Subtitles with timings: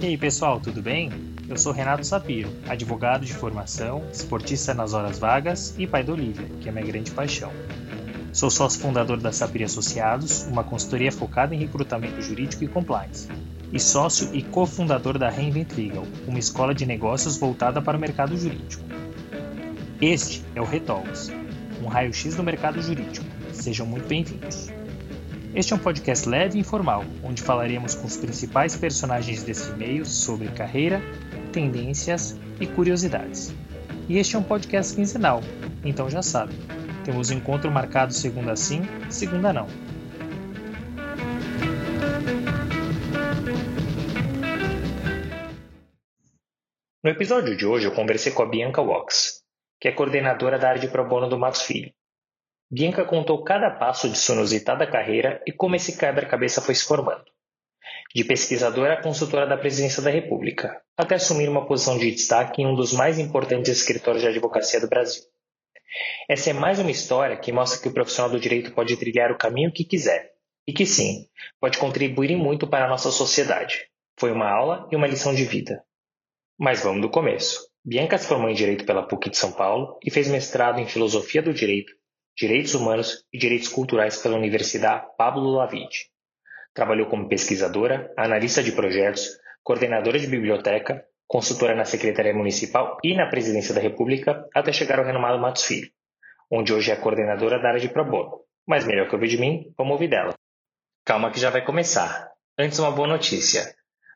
[0.00, 1.10] E aí pessoal, tudo bem?
[1.48, 6.46] Eu sou Renato Sapiro, advogado de formação, esportista nas horas vagas e pai da Olivia,
[6.60, 7.50] que é minha grande paixão.
[8.32, 13.28] Sou sócio fundador da Sapir Associados, uma consultoria focada em recrutamento jurídico e compliance,
[13.72, 18.36] e sócio e cofundador da Reinvent Legal, uma escola de negócios voltada para o mercado
[18.36, 18.84] jurídico.
[20.00, 21.32] Este é o Retalks,
[21.82, 23.26] um raio-x do mercado jurídico.
[23.52, 24.70] Sejam muito bem-vindos.
[25.54, 30.04] Este é um podcast leve e informal, onde falaremos com os principais personagens desse meio
[30.04, 31.00] sobre carreira,
[31.52, 33.54] tendências e curiosidades.
[34.08, 35.42] E este é um podcast quinzenal,
[35.84, 36.54] então já sabe,
[37.04, 39.68] temos encontro marcado segunda sim, segunda não.
[47.04, 49.44] No episódio de hoje eu conversei com a Bianca Wax,
[49.80, 51.92] que é coordenadora da área de pro bono do Max Filho.
[52.74, 57.22] Bianca contou cada passo de sua inusitada carreira e como esse quebra-cabeça foi se formando.
[58.12, 62.66] De pesquisadora a consultora da Presidência da República, até assumir uma posição de destaque em
[62.66, 65.22] um dos mais importantes escritórios de advocacia do Brasil.
[66.28, 69.38] Essa é mais uma história que mostra que o profissional do direito pode trilhar o
[69.38, 70.32] caminho que quiser
[70.66, 71.28] e que sim,
[71.60, 73.86] pode contribuir muito para a nossa sociedade.
[74.18, 75.84] Foi uma aula e uma lição de vida.
[76.58, 77.68] Mas vamos do começo.
[77.84, 81.40] Bianca se formou em Direito pela PUC de São Paulo e fez mestrado em Filosofia
[81.40, 81.92] do Direito,
[82.36, 86.10] Direitos Humanos e Direitos Culturais pela Universidade Pablo Lavide.
[86.74, 93.26] Trabalhou como pesquisadora, analista de projetos, coordenadora de biblioteca, consultora na Secretaria Municipal e na
[93.26, 95.88] Presidência da República, até chegar ao renomado Matos Filho,
[96.50, 98.40] onde hoje é coordenadora da área de pro bono.
[98.66, 100.34] Mas melhor que ouvir de mim, vamos ouvir dela.
[101.04, 102.30] Calma que já vai começar.
[102.58, 103.74] Antes uma boa notícia.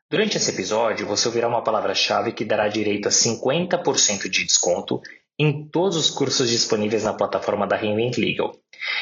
[0.09, 4.99] Durante esse episódio, você ouvirá uma palavra-chave que dará direito a 50% de desconto
[5.39, 8.51] em todos os cursos disponíveis na plataforma da Reinvent Legal.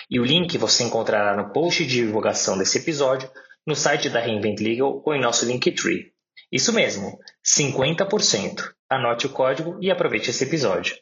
[0.10, 3.28] E o link você encontrará no post de divulgação desse episódio,
[3.66, 6.14] no site da Reinvent Legal ou em nosso Linktree.
[6.52, 8.72] Isso mesmo, 50%.
[8.90, 10.96] Anote o código e aproveite esse episódio.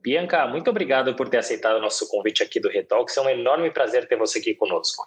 [0.00, 3.16] Bianca, muito obrigado por ter aceitado o nosso convite aqui do Retalks.
[3.16, 5.04] É um enorme prazer ter você aqui conosco.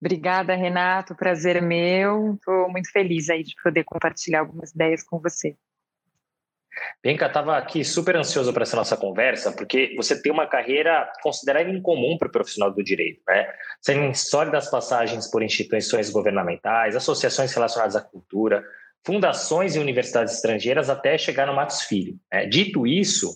[0.00, 1.14] Obrigada, Renato.
[1.14, 2.34] Prazer é meu.
[2.34, 5.56] Estou muito feliz aí de poder compartilhar algumas ideias com você.
[7.02, 11.68] Bianca, estava aqui super ansioso para essa nossa conversa, porque você tem uma carreira considerada
[11.68, 13.20] incomum para o profissional do direito.
[13.26, 13.52] Né?
[13.80, 18.62] Você tem sólidas passagens por instituições governamentais, associações relacionadas à cultura,
[19.04, 22.18] fundações e universidades estrangeiras, até chegar no Matos Filho.
[22.32, 22.46] Né?
[22.46, 23.30] Dito isso,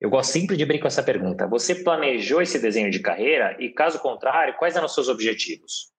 [0.00, 1.46] eu gosto sempre de abrir com essa pergunta.
[1.46, 3.54] Você planejou esse desenho de carreira?
[3.58, 5.89] E, caso contrário, quais eram os seus objetivos?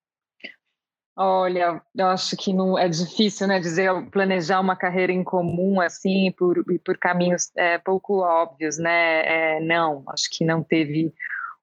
[1.23, 6.31] Olha, eu acho que não é difícil, né, dizer planejar uma carreira em comum assim
[6.31, 9.57] por por caminhos é, pouco óbvios, né?
[9.57, 11.13] É, não, acho que não teve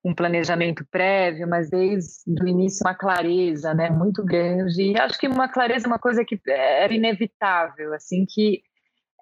[0.04, 4.92] um planejamento prévio, mas desde o início uma clareza, né, muito grande.
[4.92, 8.62] E acho que uma clareza é uma coisa que era inevitável, assim que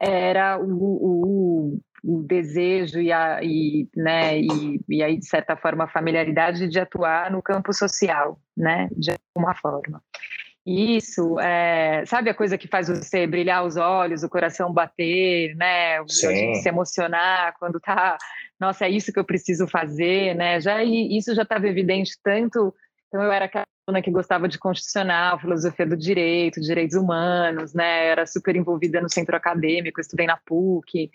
[0.00, 5.84] era o, o, o desejo e, a, e, né, e, e aí, de certa forma,
[5.84, 10.02] a familiaridade de atuar no campo social, né, de alguma forma.
[10.64, 16.04] Isso, é, sabe a coisa que faz você brilhar os olhos, o coração bater, né,
[16.08, 16.26] Sim.
[16.26, 18.18] a gente se emocionar quando tá,
[18.58, 22.74] nossa, é isso que eu preciso fazer, né, já, isso já estava evidente tanto,
[23.06, 23.66] então eu era aquela
[24.02, 28.06] que gostava de constitucional, filosofia do direito, direitos humanos, né?
[28.06, 31.08] Era super envolvida no centro acadêmico, estudei na PUC,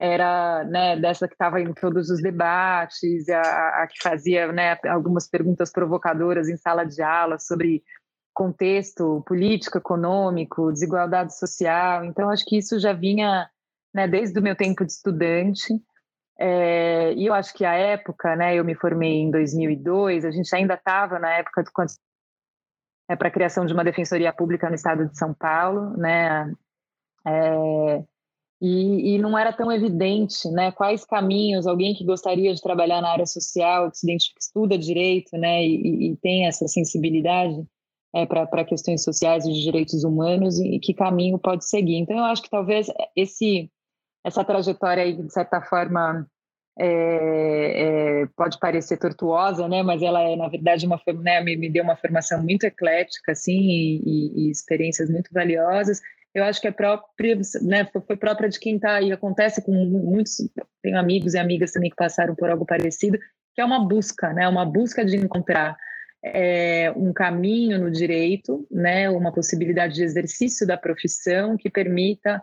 [0.00, 5.28] era né, dessa que estava em todos os debates, a, a que fazia né, algumas
[5.28, 7.84] perguntas provocadoras em sala de aula sobre
[8.34, 12.04] contexto político, econômico, desigualdade social.
[12.04, 13.48] Então, acho que isso já vinha
[13.94, 15.72] né, desde o meu tempo de estudante.
[16.36, 20.54] É, e eu acho que a época, né, eu me formei em 2002, a gente
[20.54, 21.70] ainda estava na época do
[23.08, 26.52] é, para a criação de uma defensoria pública no estado de São Paulo, né?
[27.26, 28.04] É,
[28.60, 30.72] e, e, não era tão evidente, né?
[30.72, 35.36] Quais caminhos alguém que gostaria de trabalhar na área social, que se identifica, estuda direito,
[35.38, 35.64] né?
[35.64, 37.64] E, e tem essa sensibilidade
[38.14, 41.96] é, para questões sociais e de direitos humanos e, e que caminho pode seguir.
[41.96, 43.70] Então, eu acho que talvez esse
[44.24, 46.26] essa trajetória aí, de certa forma,
[46.80, 49.82] é, é, pode parecer tortuosa, né?
[49.82, 53.58] Mas ela é, na verdade, uma, né, me, me deu uma formação muito eclética, assim,
[53.58, 56.00] e, e, e, experiências muito valiosas.
[56.32, 57.88] Eu acho que é própria, né?
[58.06, 59.10] Foi, própria de quem está aí.
[59.10, 60.36] Acontece com muitos,
[60.80, 63.18] tenho amigos e amigas também que passaram por algo parecido,
[63.54, 64.46] que é uma busca, né?
[64.48, 65.76] Uma busca de encontrar
[66.24, 69.10] é, um caminho no direito, né?
[69.10, 72.40] Uma possibilidade de exercício da profissão que permita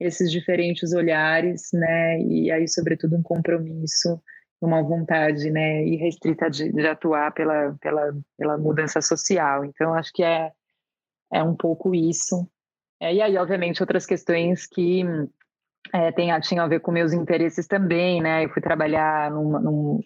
[0.00, 2.20] esses diferentes olhares, né?
[2.22, 4.20] E aí, sobretudo, um compromisso
[4.60, 9.64] uma vontade né, irrestrita de, de atuar pela, pela, pela mudança social.
[9.64, 10.52] Então, acho que é,
[11.32, 12.48] é um pouco isso.
[13.00, 15.04] É, e aí, obviamente, outras questões que
[15.92, 18.44] é, tem, tinham a ver com meus interesses também, né?
[18.44, 19.60] Eu fui trabalhar num...
[19.60, 20.00] num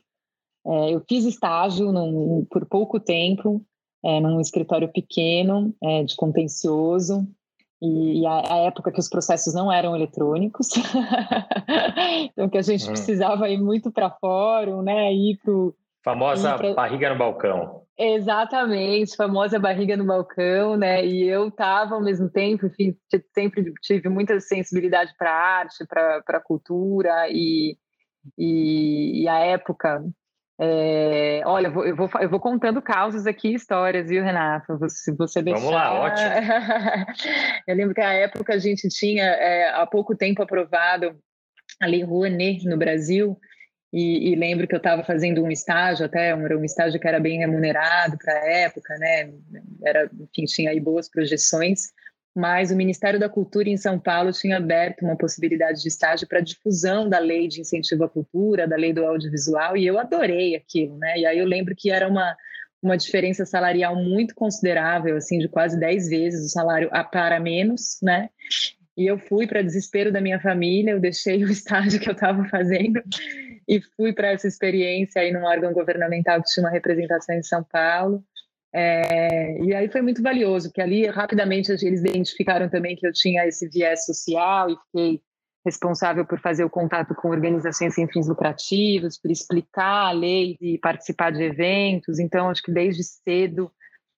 [0.65, 3.65] é, eu fiz estágio num, por pouco tempo
[4.05, 7.27] é, num escritório pequeno é, de contencioso
[7.84, 10.69] e, a, a, época que os processos não eram eletrônicos,
[12.31, 12.88] então que a gente hum.
[12.88, 15.12] precisava ir muito para fórum, né?
[15.12, 15.75] Ir pro
[16.05, 16.75] famosa pra...
[16.75, 17.82] barriga no balcão.
[17.99, 21.05] Exatamente, famosa barriga no balcão, né?
[21.05, 22.96] E eu estava ao mesmo tempo, enfim,
[23.34, 27.76] sempre tive muita sensibilidade para arte, para cultura e,
[28.38, 30.05] e, e a época
[30.60, 34.78] é, olha, eu vou, eu vou, eu, vou, contando causas aqui, histórias, viu, Renato?
[34.88, 35.58] Se você deixar.
[35.58, 36.28] Vamos lá, ótimo.
[37.66, 41.16] eu lembro que na época a gente tinha é, há pouco tempo aprovado
[41.81, 43.38] a Lei Rouanet no Brasil,
[43.93, 47.20] e, e lembro que eu estava fazendo um estágio, até um, um estágio que era
[47.20, 49.32] bem remunerado para a época, né?
[49.84, 51.93] Era, enfim, tinha aí boas projeções
[52.34, 56.40] mas o Ministério da Cultura em São Paulo tinha aberto uma possibilidade de estágio para
[56.40, 60.96] difusão da lei de incentivo à cultura, da lei do audiovisual, e eu adorei aquilo,
[60.99, 61.19] né?
[61.19, 62.34] E aí eu lembro que era uma,
[62.82, 67.99] uma diferença salarial muito considerável, assim, de quase 10 vezes o salário a para menos,
[68.02, 68.31] né?
[68.96, 72.44] E eu fui para desespero da minha família, eu deixei o estágio que eu estava
[72.46, 73.02] fazendo
[73.69, 77.62] e fui para essa experiência aí num órgão governamental que tinha uma representação em São
[77.62, 78.25] Paulo.
[78.75, 83.47] É, e aí foi muito valioso, porque ali rapidamente eles identificaram também que eu tinha
[83.47, 85.23] esse viés social e fiquei
[85.65, 90.79] responsável por fazer o contato com organizações sem fins lucrativos, por explicar a lei e
[90.79, 92.19] participar de eventos.
[92.19, 93.71] Então, acho que desde cedo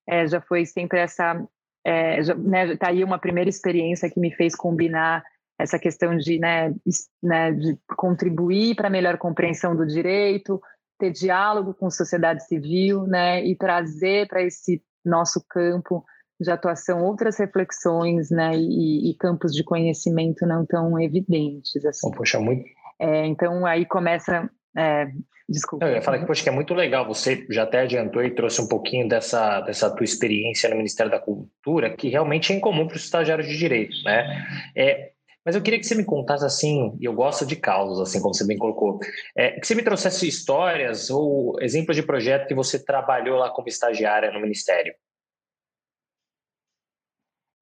[0.07, 1.45] é, já foi sempre essa.
[1.85, 5.23] É, né, tá aí uma primeira experiência que me fez combinar
[5.59, 6.73] essa questão de, né,
[7.21, 10.59] né de contribuir para a melhor compreensão do direito,
[10.97, 16.03] ter diálogo com sociedade civil, né, e trazer para esse nosso campo
[16.39, 22.11] de atuação outras reflexões, né, e, e campos de conhecimento não tão evidentes, assim.
[22.11, 22.65] poxa, muito.
[22.99, 25.07] É, então aí começa, é,
[25.47, 25.85] desculpa.
[25.85, 27.05] Eu ia falar que poxa, que é muito legal.
[27.07, 31.19] Você já até adiantou e trouxe um pouquinho dessa dessa tua experiência no Ministério da
[31.19, 34.45] Cultura, que realmente é incomum para os estagiários de direito, né?
[34.75, 35.11] É,
[35.45, 38.33] mas eu queria que você me contasse assim, e eu gosto de causas, assim como
[38.33, 38.99] você bem colocou,
[39.37, 43.67] é, que você me trouxesse histórias ou exemplos de projeto que você trabalhou lá como
[43.67, 44.93] estagiária no Ministério.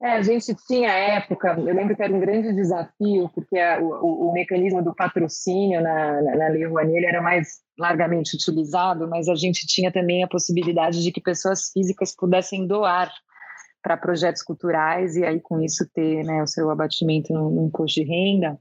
[0.02, 4.30] É, a gente tinha época, eu lembro que era um grande desafio, porque a, o,
[4.30, 9.36] o, mecanismo do patrocínio na, na, na Lei Rouanet era mais largamente utilizado, mas a
[9.36, 13.14] gente tinha também a possibilidade de que pessoas físicas pudessem doar
[13.84, 18.02] para projetos culturais e aí com isso ter né, o seu abatimento no, no imposto
[18.02, 18.58] de renda.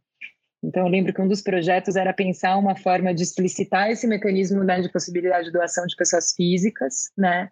[0.65, 4.63] Então, eu lembro que um dos projetos era pensar uma forma de explicitar esse mecanismo
[4.63, 7.49] né, de possibilidade de doação de pessoas físicas, né?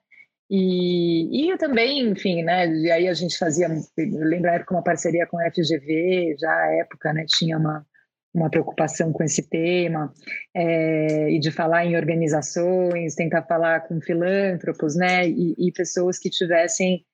[0.48, 2.68] E, e eu também, enfim, né?
[2.68, 6.52] E aí a gente fazia, eu lembro a época uma parceria com a FGV, já
[6.52, 7.24] à época, né?
[7.28, 7.86] Tinha uma,
[8.34, 10.12] uma preocupação com esse tema,
[10.54, 15.28] é, e de falar em organizações, tentar falar com filântropos, né?
[15.28, 17.04] E, e pessoas que tivessem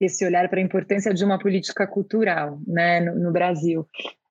[0.00, 3.86] esse olhar para a importância de uma política cultural né, no, no Brasil.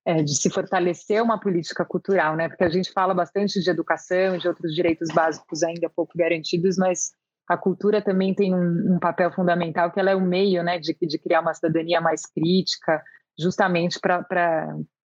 [0.07, 2.47] É, de se fortalecer uma política cultural, né?
[2.47, 7.09] Porque a gente fala bastante de educação, de outros direitos básicos ainda pouco garantidos, mas
[7.49, 10.95] a cultura também tem um, um papel fundamental, que ela é o meio, né, de,
[11.01, 13.01] de criar uma cidadania mais crítica,
[13.39, 14.23] justamente para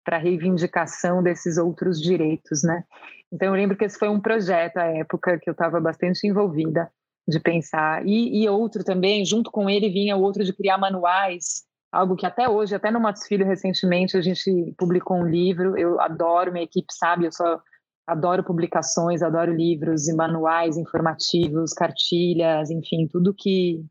[0.10, 2.83] para reivindicação desses outros direitos, né?
[3.31, 6.89] Então eu lembro que esse foi um projeto à época que eu estava bastante envolvida
[7.29, 8.05] de pensar.
[8.05, 12.25] E, e, outro também, junto com ele vinha o outro de criar manuais, algo que
[12.25, 15.77] até hoje, até no Matos Filho recentemente, a gente publicou um livro.
[15.77, 17.62] Eu adoro, minha equipe sabe, eu só
[18.07, 23.86] adoro publicações, adoro livros e manuais informativos, cartilhas, enfim, tudo que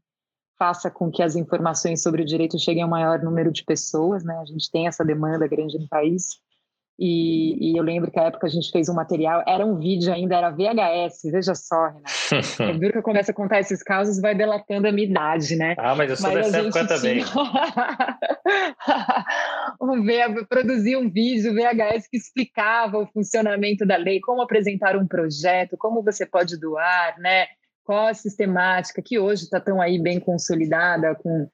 [0.58, 4.36] faça com que as informações sobre o direito cheguem ao maior número de pessoas, né?
[4.38, 6.40] A gente tem essa demanda grande no país.
[6.98, 10.12] E, e, eu lembro que a época a gente fez um material, era um vídeo
[10.12, 12.10] ainda, era VHS, veja só, Renato.
[12.60, 15.76] eu vi que eu começo a contar esses casos, vai delatando a minha idade, né?
[15.78, 17.22] Ah, mas eu sou mas dessa época também.
[19.80, 20.44] um v...
[20.46, 26.02] produzir um vídeo VHS que explicava o funcionamento da lei, como apresentar um projeto, como
[26.02, 27.46] você pode doar, né?
[27.84, 31.48] Qual a sistemática, que hoje está tão aí bem consolidada, com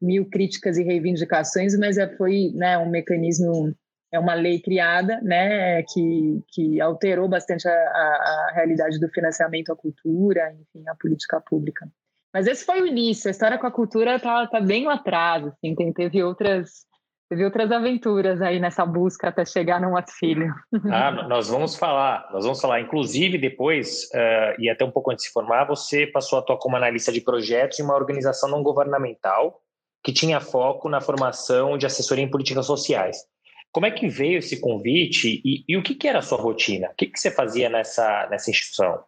[0.00, 3.74] mil críticas e reivindicações, mas é, foi né, um mecanismo
[4.12, 9.72] é uma lei criada, né, que, que alterou bastante a, a, a, realidade do financiamento
[9.72, 11.86] à cultura, enfim, à política pública.
[12.32, 15.46] Mas esse foi o início, a história com a cultura tá, tá bem lá atrás,
[15.46, 16.86] assim, tem, teve outras,
[17.28, 20.54] teve outras aventuras aí nessa busca até chegar no Filho.
[20.92, 22.80] Ah, nós vamos falar, nós vamos falar.
[22.80, 26.58] Inclusive, depois, uh, e até um pouco antes de se formar, você passou a atuar
[26.58, 29.60] como analista de projetos em uma organização não governamental
[30.04, 33.24] que tinha foco na formação de assessoria em políticas sociais.
[33.72, 36.88] Como é que veio esse convite e, e o que, que, era a sua rotina?
[36.88, 39.04] O que, que você fazia nessa, nessa instituição?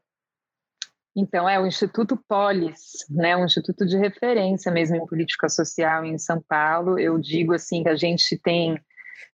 [1.16, 6.16] Então, é o Instituto Polis, né, um instituto de referência mesmo em política social em
[6.16, 6.96] São Paulo.
[6.96, 8.78] Eu digo assim que a gente tem,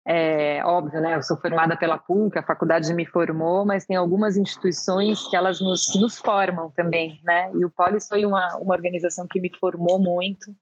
[0.07, 4.39] é, óbvio, né, eu sou formada pela PUC, a faculdade me formou, mas tem algumas
[4.39, 9.27] instituições que elas nos, nos formam também, né, e o Polis foi uma, uma organização
[9.29, 10.57] que me formou muito.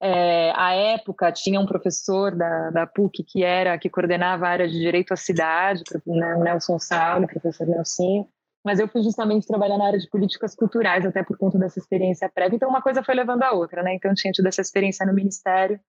[0.00, 4.68] É, à época tinha um professor da, da PUC que era que coordenava a área
[4.68, 8.28] de direito à cidade, né, Nelson Saulo, professor Nelson,
[8.64, 12.30] mas eu fui justamente trabalhar na área de políticas culturais até por conta dessa experiência
[12.32, 13.94] prévia, então uma coisa foi levando a outra, né?
[13.94, 15.80] Então tinha tido essa experiência no ministério,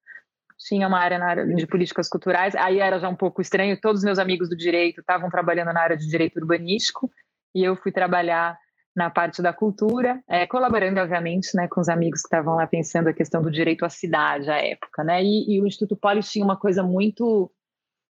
[0.58, 4.00] tinha uma área na área de políticas culturais, aí era já um pouco estranho, todos
[4.00, 7.12] os meus amigos do direito estavam trabalhando na área de direito urbanístico
[7.54, 8.58] e eu fui trabalhar
[9.00, 13.08] na parte da cultura, é, colaborando, obviamente, né, com os amigos que estavam lá pensando
[13.08, 16.44] a questão do direito à cidade à época, né, e, e o Instituto Polis tinha
[16.44, 17.50] uma coisa muito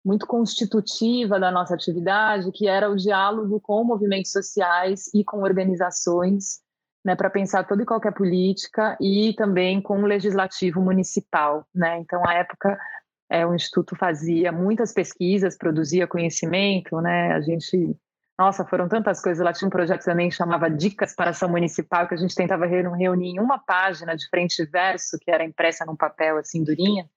[0.05, 6.61] muito constitutiva da nossa atividade, que era o diálogo com movimentos sociais e com organizações,
[7.03, 11.99] né, para pensar toda e qualquer política e também com o legislativo municipal, né?
[12.01, 12.79] Então, à época,
[13.31, 17.33] é, o instituto fazia muitas pesquisas, produzia conhecimento, né?
[17.33, 17.97] A gente
[18.39, 19.45] nossa, foram tantas coisas.
[19.45, 22.67] Lá tinha um projeto também que chamava Dicas para Ação Municipal, que a gente tentava
[22.67, 27.09] reunir em uma página de frente e verso, que era impressa num papel assim durinha,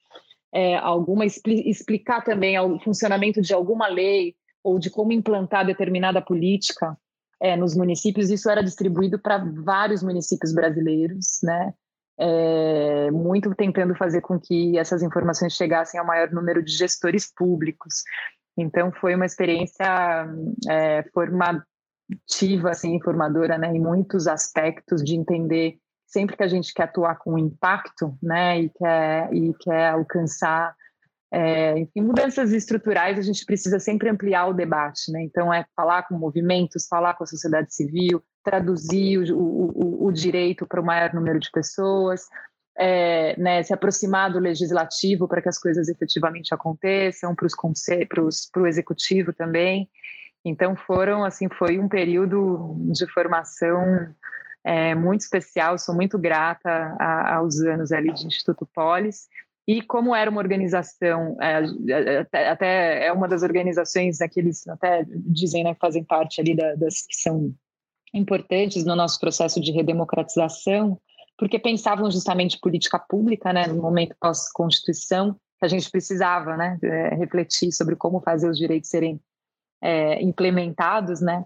[0.53, 6.95] é, alguma explicar também o funcionamento de alguma lei ou de como implantar determinada política
[7.41, 8.29] é, nos municípios.
[8.29, 11.73] Isso era distribuído para vários municípios brasileiros, né?
[12.19, 18.03] É, muito tentando fazer com que essas informações chegassem ao maior número de gestores públicos.
[18.57, 20.27] Então foi uma experiência
[20.69, 26.83] é, formativa, assim, formadora, né, em muitos aspectos de entender sempre que a gente quer
[26.83, 30.75] atuar com impacto, né, e quer e quer alcançar
[31.31, 35.21] é, enfim, mudanças estruturais, a gente precisa sempre ampliar o debate, né?
[35.23, 40.65] Então, é falar com movimentos, falar com a sociedade civil, traduzir o, o, o direito
[40.65, 42.27] para o maior número de pessoas,
[42.77, 49.33] é, né, se aproximar do legislativo para que as coisas efetivamente aconteçam, para o executivo
[49.33, 49.89] também.
[50.45, 54.07] Então foram assim, foi um período de formação
[54.63, 55.77] é, muito especial.
[55.77, 59.27] Sou muito grata a, aos anos ali de Instituto Polis.
[59.67, 65.63] E como era uma organização, é, até, até, é uma das organizações daqueles, até dizem,
[65.63, 67.53] né, que fazem parte ali da, das que são
[68.13, 70.97] importantes no nosso processo de redemocratização,
[71.37, 77.15] porque pensavam justamente política pública, né, no momento pós-constituição, que a gente precisava, né, é,
[77.15, 79.19] refletir sobre como fazer os direitos serem
[79.81, 81.45] é, implementados, né.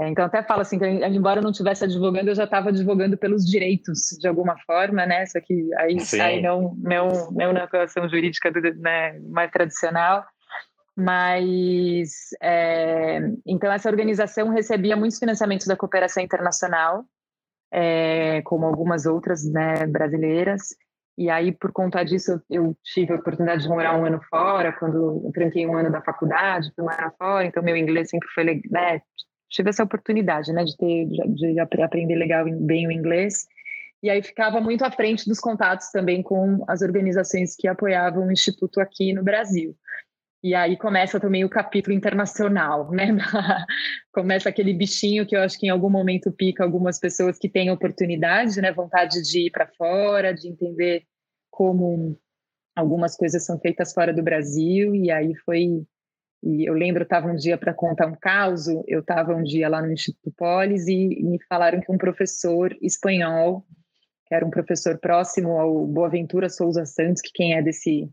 [0.00, 3.16] É, então até falo assim que embora eu não estivesse advogando, eu já estava advogando
[3.16, 5.24] pelos direitos de alguma forma, né.
[5.26, 10.24] Só que aí, aí não, não, não na atuação jurídica do, né, mais tradicional.
[10.96, 17.04] Mas é, então essa organização recebia muitos financiamentos da cooperação internacional
[17.72, 20.74] é, como algumas outras né, brasileiras.
[21.16, 25.22] E aí, por conta disso, eu tive a oportunidade de morar um ano fora, quando
[25.24, 29.02] eu tranquei um ano da faculdade, fui morar fora, então meu inglês sempre foi, né,
[29.50, 33.46] tive essa oportunidade, né, de ter, de, de aprender legal, bem o inglês.
[34.00, 38.32] E aí ficava muito à frente dos contatos também com as organizações que apoiavam o
[38.32, 39.74] Instituto aqui no Brasil.
[40.42, 43.08] E aí começa também o capítulo internacional, né?
[44.12, 47.70] começa aquele bichinho que eu acho que em algum momento pica algumas pessoas que têm
[47.72, 48.72] oportunidade, né?
[48.72, 51.02] Vontade de ir para fora, de entender
[51.50, 52.16] como
[52.76, 54.94] algumas coisas são feitas fora do Brasil.
[54.94, 55.84] E aí foi.
[56.40, 59.82] E eu lembro, estava um dia para contar um caso, eu estava um dia lá
[59.82, 63.66] no Instituto Polis e me falaram que um professor espanhol,
[64.24, 68.08] que era um professor próximo ao Boaventura Souza Santos, que quem é desse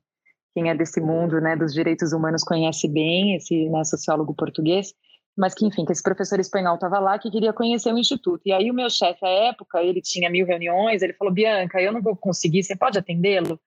[0.56, 4.94] quem é desse mundo né, dos direitos humanos conhece bem, esse né, sociólogo português,
[5.38, 8.42] mas que, enfim, que esse professor espanhol estava lá que queria conhecer o instituto.
[8.46, 11.92] E aí o meu chefe, à época, ele tinha mil reuniões, ele falou, Bianca, eu
[11.92, 13.60] não vou conseguir, você pode atendê-lo?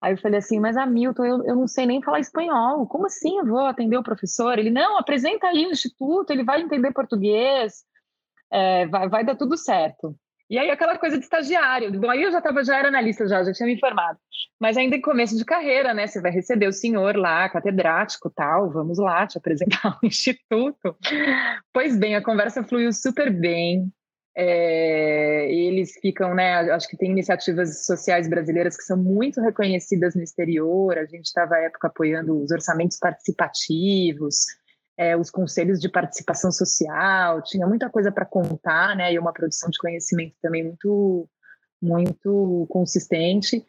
[0.00, 3.36] Aí eu falei assim, mas Hamilton, eu, eu não sei nem falar espanhol, como assim
[3.36, 4.58] eu vou atender o professor?
[4.58, 7.84] Ele, não, apresenta aí o instituto, ele vai entender português,
[8.50, 10.16] é, vai, vai dar tudo certo.
[10.50, 11.92] E aí aquela coisa de estagiário.
[12.00, 14.18] Bom, aí eu já estava, já era analista, já, já tinha me informado.
[14.58, 16.08] Mas ainda em começo de carreira, né?
[16.08, 20.96] Você vai receber o senhor lá, catedrático tal, vamos lá te apresentar o instituto.
[21.72, 23.92] Pois bem, a conversa fluiu super bem.
[24.36, 26.68] É, eles ficam, né?
[26.72, 30.98] Acho que tem iniciativas sociais brasileiras que são muito reconhecidas no exterior.
[30.98, 34.46] A gente estava à época apoiando os orçamentos participativos,
[35.00, 37.40] é, os conselhos de participação social.
[37.40, 39.10] Tinha muita coisa para contar, né?
[39.10, 41.26] E uma produção de conhecimento também muito,
[41.80, 43.64] muito consistente.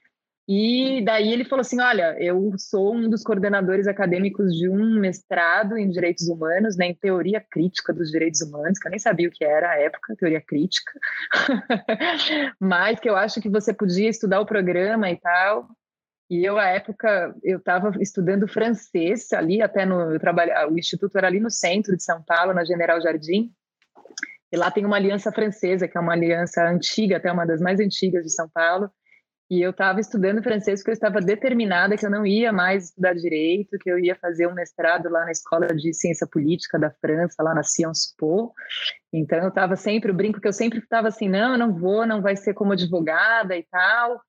[0.45, 5.77] E daí ele falou assim: Olha, eu sou um dos coordenadores acadêmicos de um mestrado
[5.77, 9.31] em direitos humanos, né, em teoria crítica dos direitos humanos, que eu nem sabia o
[9.31, 10.91] que era à época, teoria crítica,
[12.59, 15.69] mas que eu acho que você podia estudar o programa e tal.
[16.31, 20.15] E eu, à época, eu estava estudando francês ali, até no.
[20.15, 20.19] Eu
[20.71, 23.51] o instituto era ali no centro de São Paulo, na General Jardim.
[24.49, 27.79] E lá tem uma aliança francesa, que é uma aliança antiga, até uma das mais
[27.79, 28.89] antigas de São Paulo
[29.51, 33.13] e eu estava estudando francês porque eu estava determinada que eu não ia mais estudar
[33.13, 37.43] direito, que eu ia fazer um mestrado lá na Escola de Ciência Política da França,
[37.43, 38.53] lá na Sciences Po.
[39.11, 42.07] Então eu estava sempre, o brinco que eu sempre estava assim, não, eu não vou,
[42.07, 44.21] não vai ser como advogada e tal.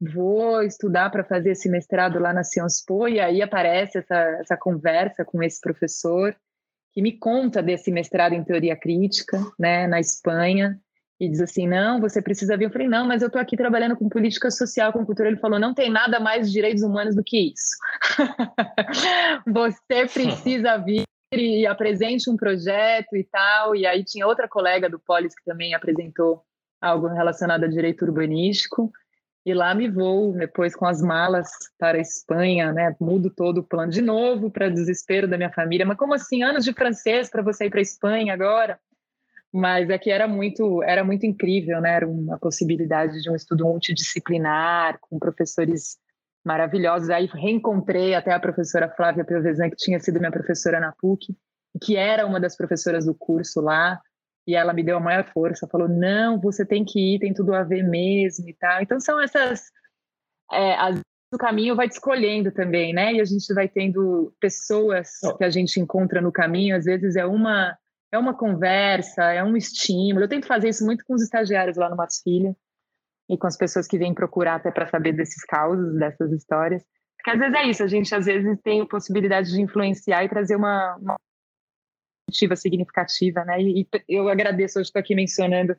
[0.00, 4.56] Vou estudar para fazer esse mestrado lá na Sciences Po e aí aparece essa, essa
[4.56, 6.34] conversa com esse professor
[6.92, 10.80] que me conta desse mestrado em teoria crítica, né, na Espanha
[11.20, 12.64] e diz assim: não, você precisa vir.
[12.64, 15.28] Eu falei: não, mas eu estou aqui trabalhando com política social, com cultura.
[15.28, 17.76] Ele falou: não tem nada mais de direitos humanos do que isso.
[19.46, 23.76] você precisa vir e apresente um projeto e tal.
[23.76, 26.42] E aí tinha outra colega do Polis que também apresentou
[26.80, 28.90] algo relacionado a direito urbanístico.
[29.44, 32.94] E lá me vou, depois com as malas para a Espanha, né?
[33.00, 35.86] Mudo todo o plano de novo, para desespero da minha família.
[35.86, 38.78] Mas como assim, anos de francês para você ir para a Espanha agora?
[39.52, 41.94] mas é que era muito era muito incrível, né?
[41.94, 45.98] Era uma possibilidade de um estudo multidisciplinar com professores
[46.44, 47.10] maravilhosos.
[47.10, 51.36] Aí reencontrei até a professora Flávia Piovesan, que tinha sido minha professora na PUC,
[51.82, 54.00] que era uma das professoras do curso lá,
[54.46, 57.54] e ela me deu a maior força, falou: "Não, você tem que ir, tem tudo
[57.54, 58.82] a ver mesmo e tal".
[58.82, 59.70] Então são essas
[60.52, 61.00] é, as
[61.32, 63.12] o caminho vai te escolhendo também, né?
[63.12, 67.24] E a gente vai tendo pessoas que a gente encontra no caminho, às vezes é
[67.24, 67.76] uma
[68.12, 70.24] é uma conversa, é um estímulo.
[70.24, 72.56] Eu tento fazer isso muito com os estagiários lá no Matos Filho
[73.28, 76.82] e com as pessoas que vêm procurar até para saber desses causos, dessas histórias.
[77.16, 80.28] Porque às vezes é isso, a gente às vezes tem a possibilidade de influenciar e
[80.28, 81.16] trazer uma, uma
[82.56, 83.60] significativa, né?
[83.60, 85.76] E, e eu agradeço hoje estou aqui mencionando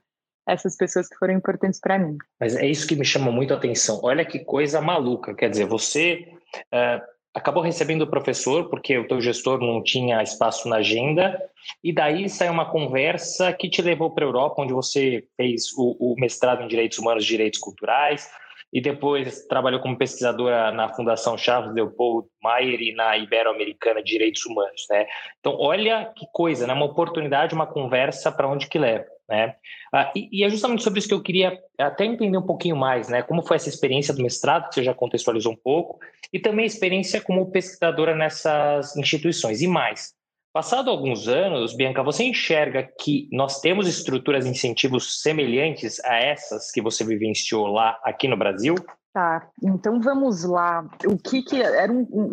[0.48, 2.18] essas pessoas que foram importantes para mim.
[2.40, 4.00] Mas é isso que me chama muito a atenção.
[4.04, 5.34] Olha que coisa maluca.
[5.36, 6.28] Quer dizer, você
[6.74, 7.02] uh,
[7.34, 11.42] acabou recebendo o professor porque o teu gestor não tinha espaço na agenda
[11.84, 15.96] e daí saiu uma conversa que te levou para a Europa onde você fez o,
[16.00, 18.30] o, mestrado em direitos humanos e direitos culturais
[18.72, 24.46] e depois trabalhou como pesquisadora na Fundação Charles Leopold Mayer e na Ibero-Americana de Direitos
[24.46, 25.06] Humanos, né?
[25.40, 26.74] Então olha que coisa, né?
[26.74, 29.06] Uma oportunidade, uma conversa para onde que leva.
[29.30, 29.56] Né?
[29.94, 33.08] Ah, e, e, é justamente sobre isso que eu queria até entender um pouquinho mais,
[33.08, 33.22] né?
[33.22, 36.00] Como foi essa experiência do mestrado, que você já contextualizou um pouco,
[36.34, 39.62] e também a experiência como pesquisadora nessas instituições.
[39.62, 40.14] E mais,
[40.54, 46.72] passado alguns anos, Bianca, você enxerga que nós temos estruturas de incentivos semelhantes a essas
[46.72, 48.76] que você vivenciou lá aqui no Brasil?
[49.14, 50.90] Tá, então vamos lá.
[51.06, 52.32] O que que era um,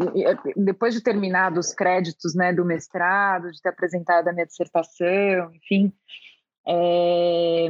[0.57, 5.93] depois de terminar os créditos, né, do mestrado, de ter apresentado a minha dissertação, enfim,
[6.67, 7.67] é,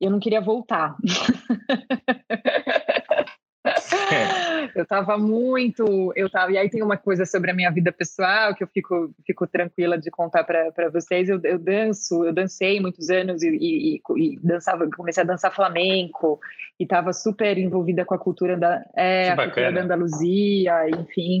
[0.00, 0.96] eu não queria voltar.
[4.74, 8.54] eu estava muito, eu tava, e aí tem uma coisa sobre a minha vida pessoal
[8.54, 11.28] que eu fico, fico tranquila de contar para vocês.
[11.28, 16.40] Eu, eu, danço, eu dancei muitos anos e, e, e, dançava, comecei a dançar flamenco
[16.78, 21.40] e estava super envolvida com a cultura da, é, a cultura da Andaluzia, enfim.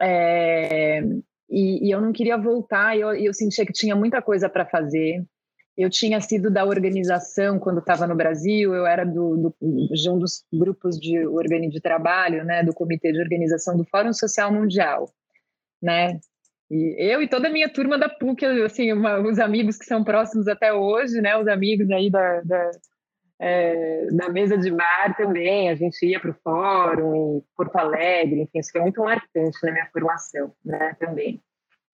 [0.00, 1.00] É,
[1.48, 4.66] e, e, eu não queria voltar, e eu, eu sentia que tinha muita coisa para
[4.66, 5.24] fazer.
[5.76, 9.54] Eu tinha sido da organização quando estava no Brasil, eu era do, do,
[9.92, 11.18] de um dos grupos de,
[11.68, 15.10] de trabalho, né, do Comitê de Organização do Fórum Social Mundial,
[15.82, 16.20] né?
[16.70, 20.04] E eu e toda a minha turma da PUC, assim, uma, os amigos que são
[20.04, 22.70] próximos até hoje, né, os amigos aí da, da,
[23.40, 28.60] é, da mesa de bar também, a gente ia para o fórum, Porto Alegre, enfim,
[28.60, 31.42] isso foi muito marcante na minha formação, né, também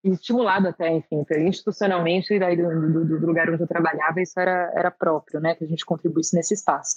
[0.02, 4.90] estimulado até, enfim, institucionalmente, daí do, do, do, lugar onde eu trabalhava, isso era, era
[4.90, 6.96] próprio, né, que a gente contribuísse nesse espaço.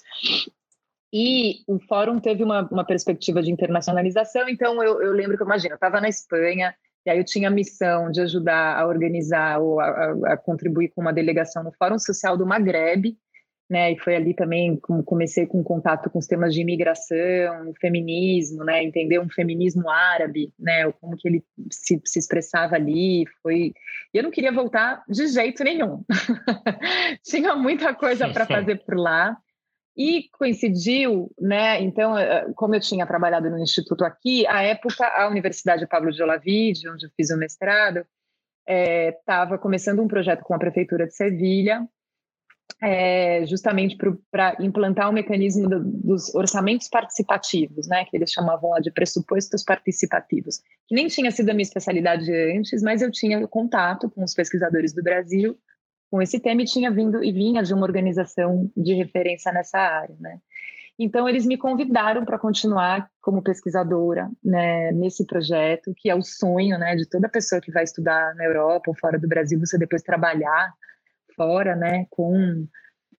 [1.11, 5.73] E o fórum teve uma, uma perspectiva de internacionalização, então eu, eu lembro que, imagina,
[5.73, 6.73] eu estava na Espanha,
[7.05, 10.89] e aí eu tinha a missão de ajudar a organizar ou a, a, a, contribuir
[10.89, 13.17] com uma delegação no Fórum Social do Magreb,
[13.69, 13.93] né?
[13.93, 18.83] E foi ali também como comecei com contato com os temas de imigração, feminismo, né?
[18.83, 20.91] Entender um feminismo árabe, né?
[20.93, 23.73] Como que ele se, se expressava ali, foi.
[24.13, 26.03] E eu não queria voltar de jeito nenhum.
[27.23, 29.37] Tinha muita coisa para fazer por lá.
[29.95, 31.79] E coincidiu, né?
[31.81, 36.23] Então, eh, como eu tinha trabalhado no instituto aqui, à época a Universidade Pablo de
[36.23, 38.03] Olavide, onde eu fiz o mestrado,
[38.67, 41.87] estava eh, é, começando um projeto com a prefeitura de Sevilha
[42.81, 43.97] é, justamente
[44.29, 48.91] para implantar o um mecanismo do, dos orçamentos participativos, né, que eles chamavam lá de
[48.91, 54.23] pressupostos participativos, que nem tinha sido a minha especialidade antes, mas eu tinha contato com
[54.23, 55.57] os pesquisadores do Brasil
[56.11, 60.15] com esse tema e tinha vindo e vinha de uma organização de referência nessa área,
[60.19, 60.39] né.
[60.99, 66.77] Então eles me convidaram para continuar como pesquisadora né, nesse projeto, que é o sonho
[66.77, 70.03] né, de toda pessoa que vai estudar na Europa ou fora do Brasil, você depois
[70.03, 70.71] trabalhar
[71.35, 72.05] fora, né?
[72.09, 72.67] Com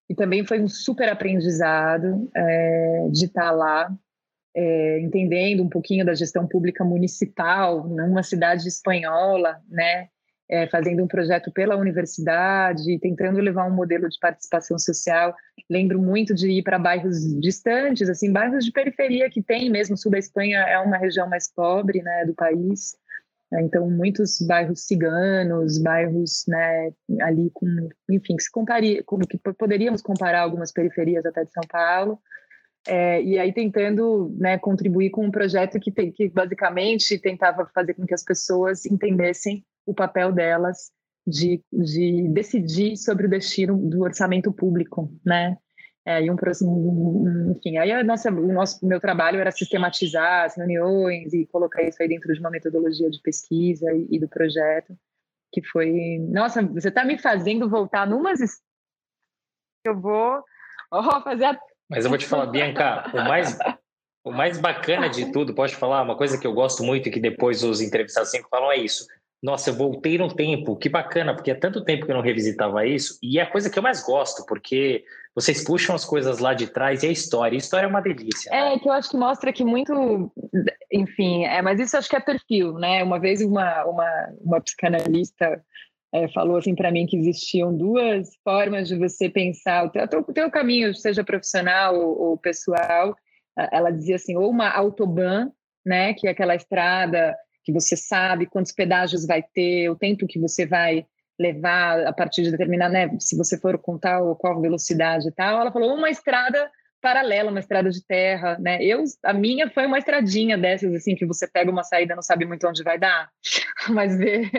[0.09, 3.91] e também foi um super aprendizado é, de estar lá,
[4.55, 10.07] é, entendendo um pouquinho da gestão pública municipal numa cidade espanhola, né?
[10.47, 15.33] É, fazendo um projeto pela universidade, tentando levar um modelo de participação social.
[15.67, 19.97] Lembro muito de ir para bairros distantes, assim, bairros de periferia que tem mesmo.
[19.97, 22.95] Sul da Espanha é uma região mais pobre, né, do país.
[23.51, 23.61] Né?
[23.63, 27.67] Então, muitos bairros ciganos, bairros né, ali com,
[28.09, 32.19] enfim, que se comparia, que poderíamos comparar algumas periferias até de São Paulo.
[32.87, 37.95] É, e aí tentando né, contribuir com um projeto que, tem, que basicamente tentava fazer
[37.95, 40.91] com que as pessoas entendessem o papel delas
[41.25, 45.57] de, de decidir sobre o destino do orçamento público, né?
[46.07, 50.55] É, e um, um, enfim, aí a nossa, o nosso, meu trabalho era sistematizar as
[50.55, 54.95] reuniões e colocar isso aí dentro de uma metodologia de pesquisa e, e do projeto,
[55.51, 58.39] que foi, nossa, você está me fazendo voltar numas
[59.85, 60.43] eu vou
[60.91, 61.59] oh, fazer a...
[61.89, 63.57] Mas eu vou te falar, Bianca, o mais,
[64.23, 67.19] o mais bacana de tudo, pode falar, uma coisa que eu gosto muito e que
[67.19, 69.05] depois os entrevistados sempre falam é isso,
[69.45, 72.83] nossa, eu voltei no tempo, que bacana, porque há tanto tempo que eu não revisitava
[72.83, 75.03] isso, e é a coisa que eu mais gosto, porque
[75.35, 78.49] vocês puxam as coisas lá de trás e a história, a história é uma delícia.
[78.51, 78.79] É, né?
[78.79, 80.31] que eu acho que mostra que muito,
[80.91, 83.03] enfim, é, mas isso acho que é perfil, né?
[83.03, 85.63] Uma vez uma, uma, uma psicanalista
[86.11, 90.33] é, falou assim para mim que existiam duas formas de você pensar o teu, o
[90.33, 93.15] teu caminho, seja profissional ou, ou pessoal.
[93.71, 95.51] Ela dizia assim, ou uma autobahn,
[95.85, 100.39] né, que é aquela estrada que você sabe quantos pedágios vai ter, o tempo que
[100.39, 101.05] você vai
[101.37, 105.59] levar a partir de determinada, né, se você for contar qual velocidade e tal.
[105.59, 108.83] Ela falou uma estrada paralela, uma estrada de terra, né?
[108.83, 112.45] Eu, a minha foi uma estradinha dessas assim que você pega uma saída, não sabe
[112.45, 113.29] muito onde vai dar,
[113.89, 114.49] mas vê,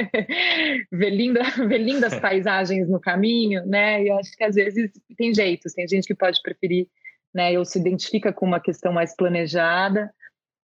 [0.92, 4.02] vê, linda, vê lindas paisagens no caminho, né?
[4.02, 6.86] E eu acho que às vezes tem jeitos, tem gente que pode preferir,
[7.34, 7.58] né?
[7.58, 10.12] Ou se identifica com uma questão mais planejada,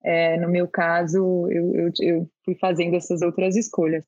[0.03, 4.05] é, no meu caso, eu, eu, eu, fui fazendo essas outras escolhas.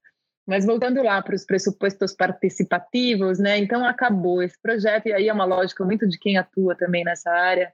[0.47, 3.58] Mas voltando lá para os pressupostos participativos, né?
[3.58, 7.30] Então acabou esse projeto e aí é uma lógica muito de quem atua também nessa
[7.30, 7.71] área,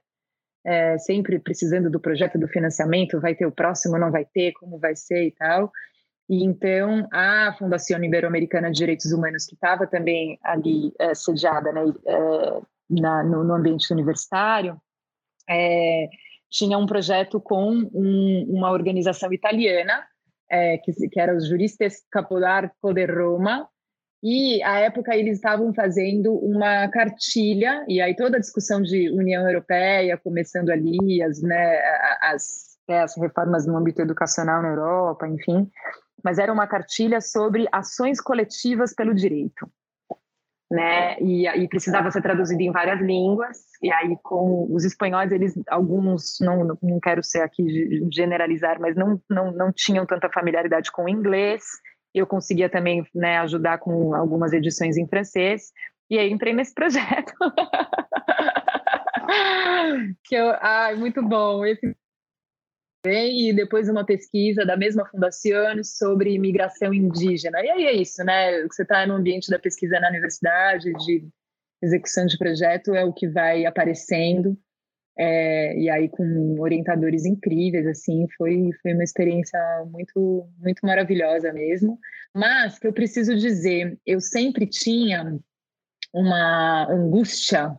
[0.64, 4.78] é, sempre precisando do projeto do financiamento, vai ter o próximo, não vai ter, como
[4.78, 5.72] vai ser e tal.
[6.28, 11.82] E então a Fundação Ibero-Americana de Direitos Humanos, que estava também ali é, sediada né,
[12.06, 14.78] é, na, no, no, ambiente universitário,
[15.48, 16.08] é,
[16.50, 20.04] tinha um projeto com um, uma organização italiana,
[20.50, 23.68] é, que, que era os Juristas Capodarco de Roma,
[24.22, 29.46] e à época eles estavam fazendo uma cartilha, e aí toda a discussão de União
[29.46, 31.80] Europeia, começando ali, as, né,
[32.22, 35.70] as, é, as reformas no âmbito educacional na Europa, enfim,
[36.24, 39.70] mas era uma cartilha sobre ações coletivas pelo direito
[40.70, 41.18] né?
[41.20, 43.58] E, e, precisava ser traduzido em várias línguas.
[43.82, 49.18] E aí, com os espanhóis, eles, alguns, não, não quero ser aqui generalizar, mas não,
[49.30, 51.64] não, não tinham tanta familiaridade com o inglês.
[52.14, 55.72] Eu conseguia também né, ajudar com algumas edições em francês.
[56.10, 57.32] E aí entrei nesse projeto.
[60.24, 61.64] que eu, ai, muito bom.
[61.64, 61.96] Esse
[63.12, 67.60] e depois uma pesquisa da mesma fundação sobre imigração indígena.
[67.60, 68.62] E aí é isso, né?
[68.62, 71.28] Você está no ambiente da pesquisa na universidade, de
[71.82, 74.58] execução de projeto, é o que vai aparecendo.
[75.20, 79.58] É, e aí com orientadores incríveis, assim, foi, foi uma experiência
[79.90, 81.98] muito, muito maravilhosa mesmo.
[82.32, 85.36] Mas, que eu preciso dizer, eu sempre tinha
[86.14, 87.76] uma angústia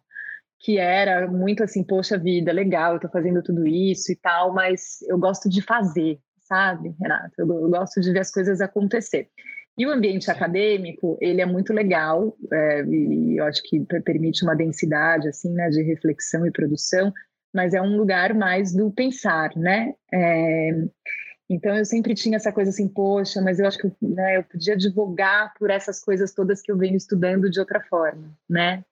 [0.59, 5.01] que era muito assim, poxa vida, legal, eu tô fazendo tudo isso e tal, mas
[5.07, 7.33] eu gosto de fazer, sabe, Renato?
[7.37, 9.29] Eu, eu gosto de ver as coisas acontecer.
[9.77, 14.53] E o ambiente acadêmico, ele é muito legal, é, e eu acho que permite uma
[14.53, 17.13] densidade, assim, né, de reflexão e produção,
[17.53, 19.93] mas é um lugar mais do pensar, né?
[20.13, 20.71] É,
[21.49, 24.73] então eu sempre tinha essa coisa assim, poxa, mas eu acho que né, eu podia
[24.73, 28.83] advogar por essas coisas todas que eu venho estudando de outra forma, né?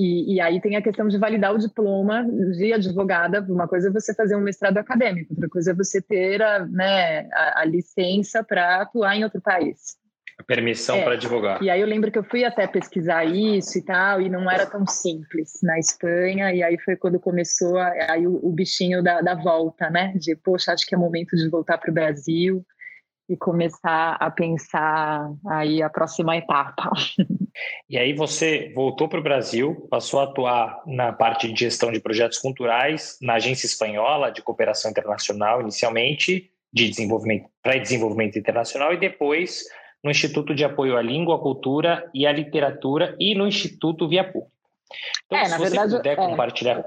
[0.00, 3.44] E, e, aí tem a questão de validar o diploma de advogada.
[3.46, 7.28] Uma coisa é você fazer um mestrado acadêmico, outra coisa é você ter a, né,
[7.30, 9.98] a, a licença para atuar em outro país.
[10.38, 11.02] A permissão é.
[11.02, 11.62] para advogar.
[11.62, 14.64] E aí eu lembro que eu fui até pesquisar isso e tal, e não era
[14.64, 16.50] tão simples na Espanha.
[16.50, 20.14] E aí foi quando começou aí o, o bichinho da, da volta, né?
[20.16, 22.64] De, poxa, acho que é momento de voltar para o Brasil
[23.30, 26.90] e começar a pensar aí a próxima etapa.
[27.88, 32.00] E aí você voltou para o Brasil, passou a atuar na parte de gestão de
[32.00, 38.98] projetos culturais na agência espanhola de cooperação internacional inicialmente de desenvolvimento para desenvolvimento internacional e
[38.98, 39.64] depois
[40.02, 44.24] no Instituto de Apoio à Língua, à Cultura e à Literatura e no Instituto Via
[44.24, 44.52] Pública.
[45.26, 46.16] Então, é, se você verdade, puder é.
[46.16, 46.84] compartilhar,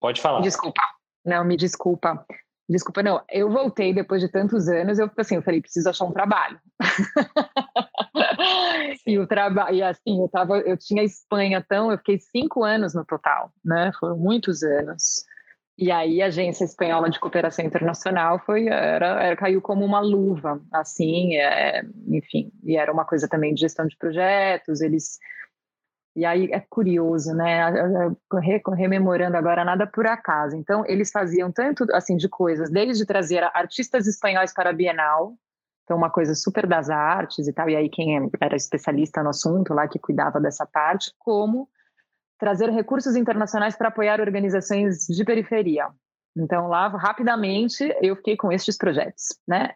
[0.00, 0.40] pode falar.
[0.40, 0.82] Desculpa,
[1.24, 2.26] não me desculpa.
[2.68, 3.22] Desculpa, não.
[3.30, 4.98] Eu voltei depois de tantos anos.
[4.98, 6.58] Eu assim, eu falei, preciso achar um trabalho.
[9.06, 12.94] e o trabalho, e assim, eu tava, eu tinha Espanha, então eu fiquei cinco anos
[12.94, 13.92] no total, né?
[14.00, 15.24] Foram muitos anos.
[15.78, 20.60] E aí a agência espanhola de cooperação internacional foi era, era caiu como uma luva,
[20.72, 22.50] assim, é, enfim.
[22.64, 24.80] E era uma coisa também de gestão de projetos.
[24.80, 25.18] Eles
[26.16, 27.70] e aí é curioso, né?
[28.74, 30.56] Rememorando agora nada por acaso.
[30.56, 35.34] Então, eles faziam tanto assim de coisas, desde trazer artistas espanhóis para a Bienal,
[35.84, 39.72] então uma coisa super das artes e tal, e aí quem era especialista no assunto
[39.72, 41.68] lá que cuidava dessa parte, como
[42.38, 45.88] trazer recursos internacionais para apoiar organizações de periferia.
[46.36, 49.74] Então, lá, rapidamente, eu fiquei com estes projetos, né?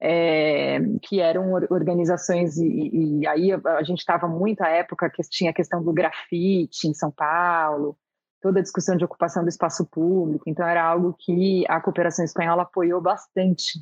[0.00, 5.50] É, que eram organizações, e, e aí a, gente estava muito à época que tinha
[5.50, 7.96] a questão do grafite em São Paulo,
[8.40, 12.62] toda a discussão de ocupação do espaço público, então era algo que a cooperação espanhola
[12.62, 13.78] apoiou bastante.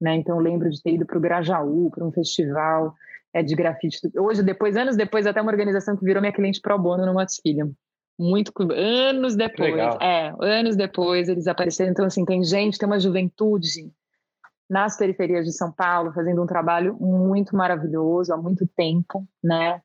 [0.00, 0.16] Né?
[0.16, 2.94] Então, eu lembro de ter ido para o Grajaú, para um festival
[3.32, 3.98] é, de grafite.
[4.18, 7.40] Hoje, depois, anos depois, até uma organização que virou minha cliente pro bono no Matos
[7.42, 7.74] Filho.
[8.18, 9.98] Muito anos depois, Legal.
[10.00, 11.90] é, anos depois eles apareceram.
[11.90, 13.90] Então, assim, tem gente, tem uma juventude
[14.68, 19.80] nas periferias de São Paulo, fazendo um trabalho muito maravilhoso há muito tempo, né?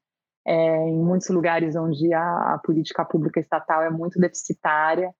[0.45, 5.13] É, em muitos lugares onde a, a, política pública estatal é muito deficitária.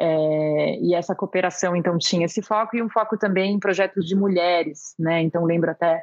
[0.00, 4.16] É, e essa cooperação, então, tinha esse foco e um foco também em projetos de
[4.16, 5.20] mulheres, né?
[5.20, 6.02] Então, lembro até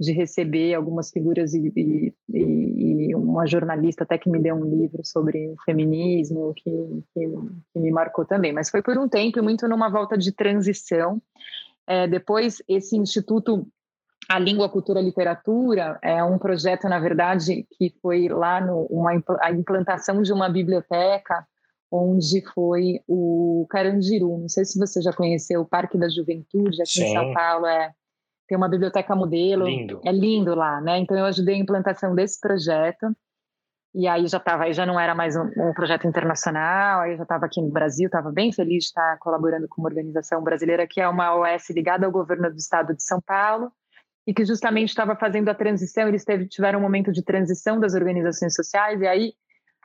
[0.00, 5.04] de receber algumas figuras e, e, e, uma jornalista até que me deu um livro
[5.04, 6.70] sobre o feminismo que,
[7.12, 7.28] que,
[7.72, 8.52] que me marcou também.
[8.52, 11.20] Mas foi por um tempo e muito numa volta de transição
[11.88, 13.66] é, depois, esse Instituto
[14.28, 19.50] a Língua, Cultura, Literatura é um projeto, na verdade, que foi lá no, uma, a
[19.50, 21.46] implantação de uma biblioteca
[21.90, 24.36] onde foi o Carandiru.
[24.36, 27.04] Não sei se você já conheceu o Parque da Juventude aqui Sim.
[27.04, 27.66] em São Paulo.
[27.66, 27.90] É,
[28.46, 29.64] tem uma biblioteca modelo.
[29.64, 30.02] Lindo.
[30.04, 30.98] É lindo lá, né?
[30.98, 33.06] Então eu ajudei a implantação desse projeto.
[33.94, 37.22] E aí já estava, aí já não era mais um, um, projeto internacional, aí já
[37.22, 41.00] estava aqui no Brasil, estava bem feliz de estar colaborando com uma organização brasileira que
[41.00, 43.72] é uma OS ligada ao governo do estado de São Paulo
[44.26, 47.94] e que justamente estava fazendo a transição, eles teve, tiveram um momento de transição das
[47.94, 49.32] organizações sociais e aí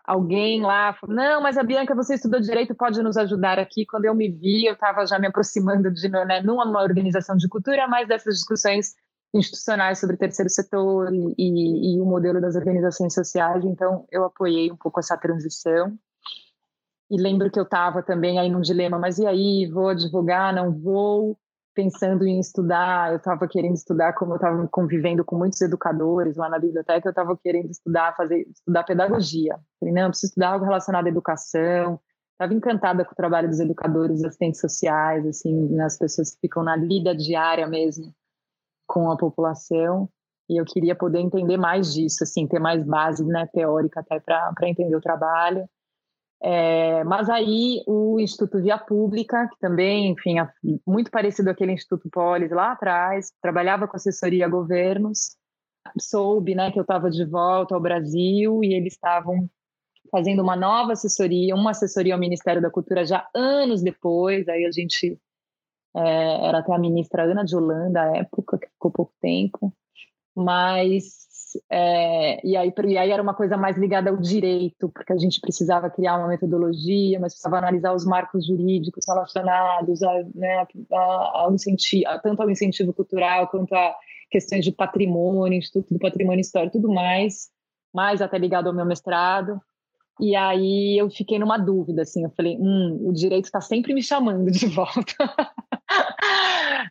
[0.04, 3.86] alguém lá falou, não, mas a Bianca, você estudou direito, pode nos ajudar aqui.
[3.86, 7.88] Quando eu me vi, eu estava já me aproximando de, né, numa organização de cultura,
[7.88, 8.96] mais dessas discussões
[9.34, 14.78] institucionais sobre terceiro setor e, e, o modelo das organizações sociais, então eu apoiei um
[14.78, 15.98] pouco essa transição.
[17.10, 20.72] E lembro que eu estava também aí num dilema, mas e aí, vou advogar, não
[20.72, 21.38] vou?
[21.76, 26.48] Pensando em estudar, eu estava querendo estudar, como eu estava convivendo com muitos educadores lá
[26.48, 29.60] na biblioteca, eu estava querendo estudar, fazer, estudar pedagogia.
[29.80, 32.00] Falei, não, preciso estudar algo relacionado à educação.
[32.34, 36.76] Estava encantada com o trabalho dos educadores, assistentes sociais, assim, as pessoas que ficam na
[36.76, 38.14] lida diária mesmo
[38.88, 40.10] com a população
[40.50, 44.70] e eu queria poder entender mais disso, assim, ter mais base né, teórica até para
[44.70, 45.68] entender o trabalho.
[46.42, 50.50] É, mas aí o Instituto Via Pública, que também, enfim, é
[50.86, 55.38] muito parecido àquele Instituto Polis lá atrás, trabalhava com assessoria a governos,
[55.98, 59.50] soube né, que eu estava de volta ao Brasil e eles estavam
[60.12, 64.72] fazendo uma nova assessoria, uma assessoria ao Ministério da Cultura já anos depois, aí a
[64.72, 65.18] gente
[65.96, 69.74] é, era até a ministra Ana de Holanda à época, que ficou pouco tempo,
[70.36, 71.24] mas
[71.70, 75.40] é, e, aí, e aí era uma coisa mais ligada ao direito, porque a gente
[75.40, 82.04] precisava criar uma metodologia, mas precisava analisar os marcos jurídicos relacionados a, né, a, incentivo,
[82.22, 83.96] tanto ao incentivo cultural quanto à
[84.30, 87.50] questões de patrimônio, Instituto do Patrimônio Histórico e tudo mais,
[87.94, 89.62] mais até ligado ao meu mestrado.
[90.20, 94.04] E aí eu fiquei numa dúvida, assim, eu falei, hum, o direito está sempre me
[94.04, 95.16] chamando de volta.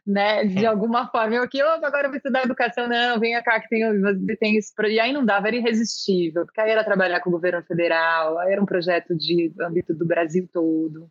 [0.07, 3.61] né, de alguma forma, eu aqui, opa, agora eu vou estudar educação, não, venha cá
[3.61, 3.83] que tem,
[4.41, 7.63] tem isso, e aí não dava, era irresistível, porque aí era trabalhar com o governo
[7.63, 11.09] federal, aí era um projeto de âmbito do Brasil todo,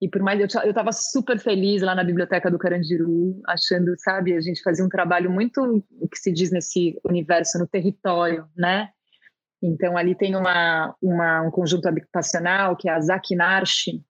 [0.00, 4.40] e por mais, eu estava super feliz lá na biblioteca do Carandiru, achando, sabe, a
[4.40, 8.90] gente fazia um trabalho muito, o que se diz nesse universo, no território, né,
[9.62, 14.02] então, ali tem uma, uma, um conjunto habitacional, que é a Zaquinarche,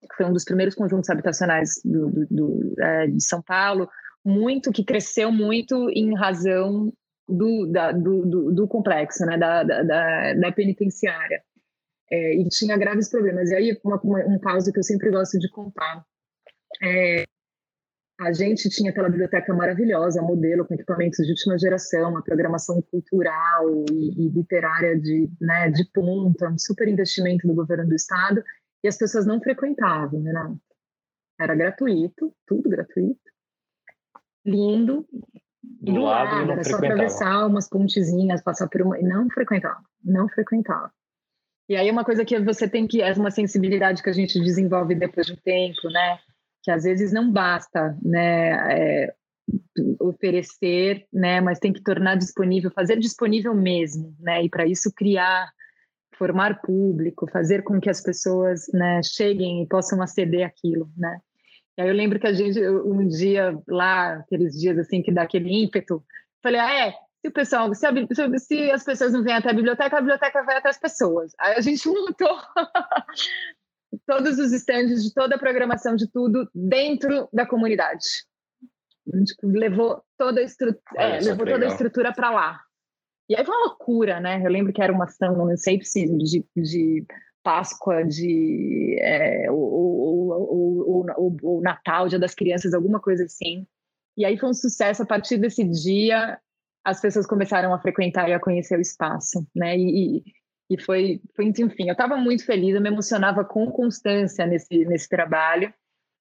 [0.00, 3.88] que foi um dos primeiros conjuntos habitacionais do, do, do, é, de São Paulo,
[4.24, 6.92] muito que cresceu muito em razão
[7.28, 11.42] do, da, do, complexo, né, da, da, da penitenciária.
[12.10, 13.50] É, e tinha graves problemas.
[13.50, 16.04] E aí, uma, uma, um caso que eu sempre gosto de contar.
[16.82, 17.24] É,
[18.18, 23.84] a gente tinha aquela biblioteca maravilhosa, modelo com equipamentos de última geração, uma programação cultural
[23.92, 28.42] e, e literária de, né, de ponta, um super investimento do governo do estado,
[28.82, 30.20] e as pessoas não frequentavam.
[30.20, 30.32] Né,
[31.40, 33.20] Era gratuito, tudo gratuito,
[34.44, 35.06] lindo,
[35.62, 38.98] do, do lado, lado era só atravessar umas pontezinhas, passar por uma.
[38.98, 40.90] Não frequentava, não frequentava.
[41.68, 43.02] E aí, uma coisa que você tem que.
[43.02, 46.18] É uma sensibilidade que a gente desenvolve depois de um tempo, né?
[46.62, 49.14] Que às vezes não basta né, é,
[50.00, 55.50] oferecer, né, mas tem que tornar disponível, fazer disponível mesmo, né, e para isso criar,
[56.16, 61.20] formar público, fazer com que as pessoas né, cheguem e possam aceder àquilo, né.
[61.76, 65.22] E aí eu lembro que a gente, um dia lá, aqueles dias assim que dá
[65.22, 66.04] aquele ímpeto,
[66.42, 66.90] falei, ah, é,
[67.20, 70.42] se o pessoal, se, a, se, as pessoas não vêm até a biblioteca, a biblioteca
[70.42, 71.32] vai até as pessoas.
[71.38, 72.36] Aí a gente montou
[74.08, 78.06] todos os estandes de toda a programação de tudo dentro da comunidade.
[79.26, 82.60] Tipo, levou toda a, estru é, levou toda a estrutura para lá.
[83.28, 84.40] E aí foi uma loucura, né?
[84.42, 87.06] Eu lembro que era uma ação, não sei se de, de
[87.42, 93.66] Páscoa, de é, o, o, o, o, Natal, Dia das Crianças, alguma coisa assim.
[94.16, 95.02] E aí foi um sucesso.
[95.02, 96.38] A partir desse dia,
[96.82, 99.76] as pessoas começaram a frequentar e a conhecer o espaço, né?
[99.76, 100.24] E,
[100.70, 105.08] e foi, foi enfim, eu estava muito feliz, eu me emocionava com constância nesse, nesse
[105.08, 105.72] trabalho,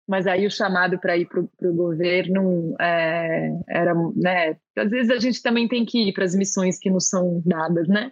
[0.08, 5.20] mas aí o chamado para ir para o governo é, era, né, às vezes a
[5.20, 8.12] gente também tem que ir para as missões que nos são dadas, né?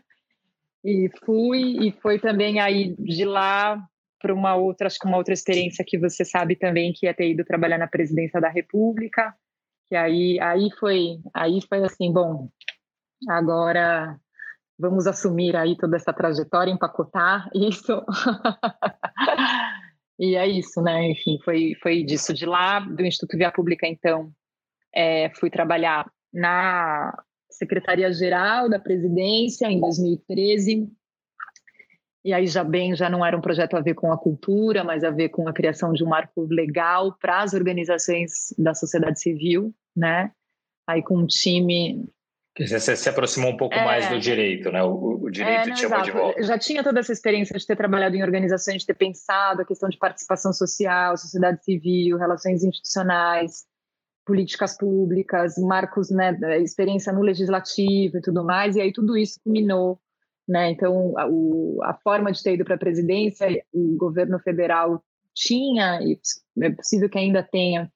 [0.83, 3.81] E fui, e foi também aí de lá
[4.21, 7.31] para uma outra, acho que uma outra experiência que você sabe também, que é ter
[7.31, 9.33] ido trabalhar na presidência da República,
[9.87, 12.49] que aí, aí foi, aí foi assim, bom,
[13.29, 14.19] agora
[14.77, 18.03] vamos assumir aí toda essa trajetória, empacotar isso.
[20.19, 21.11] e é isso, né?
[21.11, 22.33] Enfim, foi, foi disso.
[22.33, 24.31] De lá, do Instituto Via Pública, então,
[24.93, 27.13] é, fui trabalhar na
[27.49, 30.89] Secretaria-Geral da Presidência em 2013.
[32.23, 35.03] E aí já bem, já não era um projeto a ver com a cultura, mas
[35.03, 39.73] a ver com a criação de um marco legal para as organizações da sociedade civil,
[39.95, 40.31] né?
[40.87, 42.03] Aí com um time
[42.57, 44.81] você se aproximou um pouco é, mais do direito, né?
[44.81, 46.41] O, o direito é, te chamou de volta.
[46.41, 49.89] Já tinha toda essa experiência de ter trabalhado em organizações, de ter pensado a questão
[49.89, 53.65] de participação social, sociedade civil, relações institucionais,
[54.25, 59.99] políticas públicas, marcos, né, experiência no legislativo e tudo mais, e aí tudo isso culminou,
[60.47, 60.71] né?
[60.71, 66.01] Então, a, o, a forma de ter ido para a presidência, o governo federal tinha,
[66.01, 66.17] e
[66.61, 67.91] é possível que ainda tenha,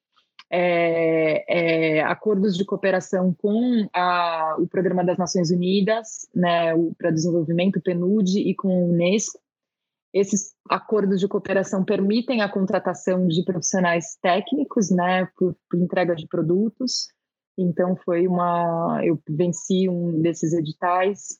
[0.50, 7.80] é, é, acordos de cooperação com a, o Programa das Nações Unidas, né, para desenvolvimento,
[7.80, 9.38] PNUD, e com o Unesco.
[10.12, 16.26] Esses acordos de cooperação permitem a contratação de profissionais técnicos, né, por, por entrega de
[16.26, 17.08] produtos.
[17.56, 21.38] Então foi uma, eu venci um desses editais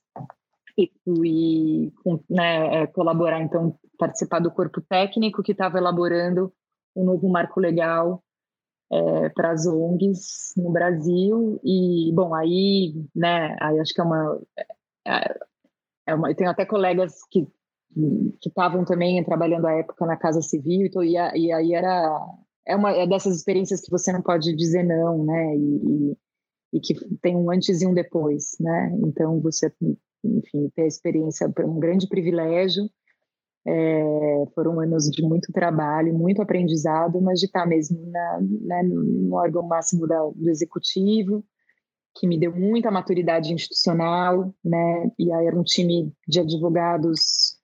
[0.79, 1.93] e fui
[2.29, 6.53] né, é, colaborar, então participar do corpo técnico que estava elaborando
[6.95, 8.23] um novo marco legal
[8.93, 11.61] é, para as ONGs no Brasil.
[11.65, 14.41] E bom aí né aí acho que é uma
[15.07, 15.39] é,
[16.07, 17.47] é uma eu tenho até colegas que
[18.41, 22.21] que estavam também trabalhando à época na Casa Civil então, e, e aí era
[22.67, 26.17] é uma é dessas experiências que você não pode dizer não né e, e,
[26.75, 28.97] e que tem um antes e um depois né.
[29.05, 29.73] Então você
[30.25, 32.89] enfim ter a experiência é um grande privilégio
[33.67, 39.35] é, foram anos de muito trabalho, muito aprendizado, mas de estar mesmo na, né, no
[39.35, 41.45] órgão máximo da, do executivo,
[42.17, 45.11] que me deu muita maturidade institucional, né?
[45.19, 47.59] E aí era um time de advogados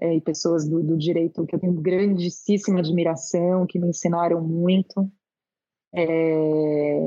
[0.00, 5.10] é, e pessoas do, do direito que eu tenho grandíssima admiração, que me ensinaram muito.
[5.94, 6.98] É,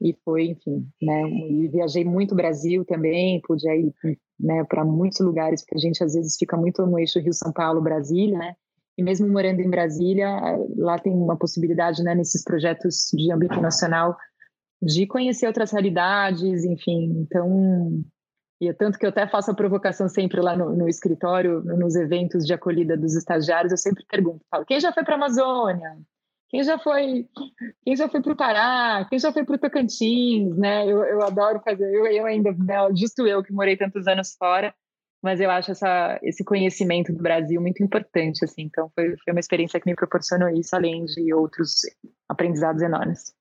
[0.00, 1.28] e foi, enfim, né?
[1.28, 3.92] E viajei muito Brasil também, pude ir
[4.38, 8.38] né, para muitos lugares, porque a gente às vezes fica muito no eixo Rio-São Paulo-Brasília,
[8.38, 8.54] né?
[8.96, 10.28] E mesmo morando em Brasília,
[10.76, 14.16] lá tem uma possibilidade, né, nesses projetos de âmbito nacional,
[14.82, 17.12] de conhecer outras realidades, enfim.
[17.20, 18.02] Então,
[18.60, 21.94] e é tanto que eu até faço a provocação sempre lá no, no escritório, nos
[21.94, 25.96] eventos de acolhida dos estagiários, eu sempre pergunto, falo, quem já foi para a Amazônia?
[26.48, 27.28] Quem já foi,
[27.84, 29.06] quem já foi para o Pará?
[29.08, 30.56] Quem já foi para o Tocantins?
[30.56, 30.84] Né?
[30.84, 34.74] Eu, eu adoro fazer, eu, eu ainda, né, justo eu que morei tantos anos fora,
[35.22, 38.62] mas eu acho essa, esse conhecimento do Brasil muito importante, assim.
[38.62, 41.82] Então foi, foi uma experiência que me proporcionou isso, além de outros
[42.28, 43.34] aprendizados enormes.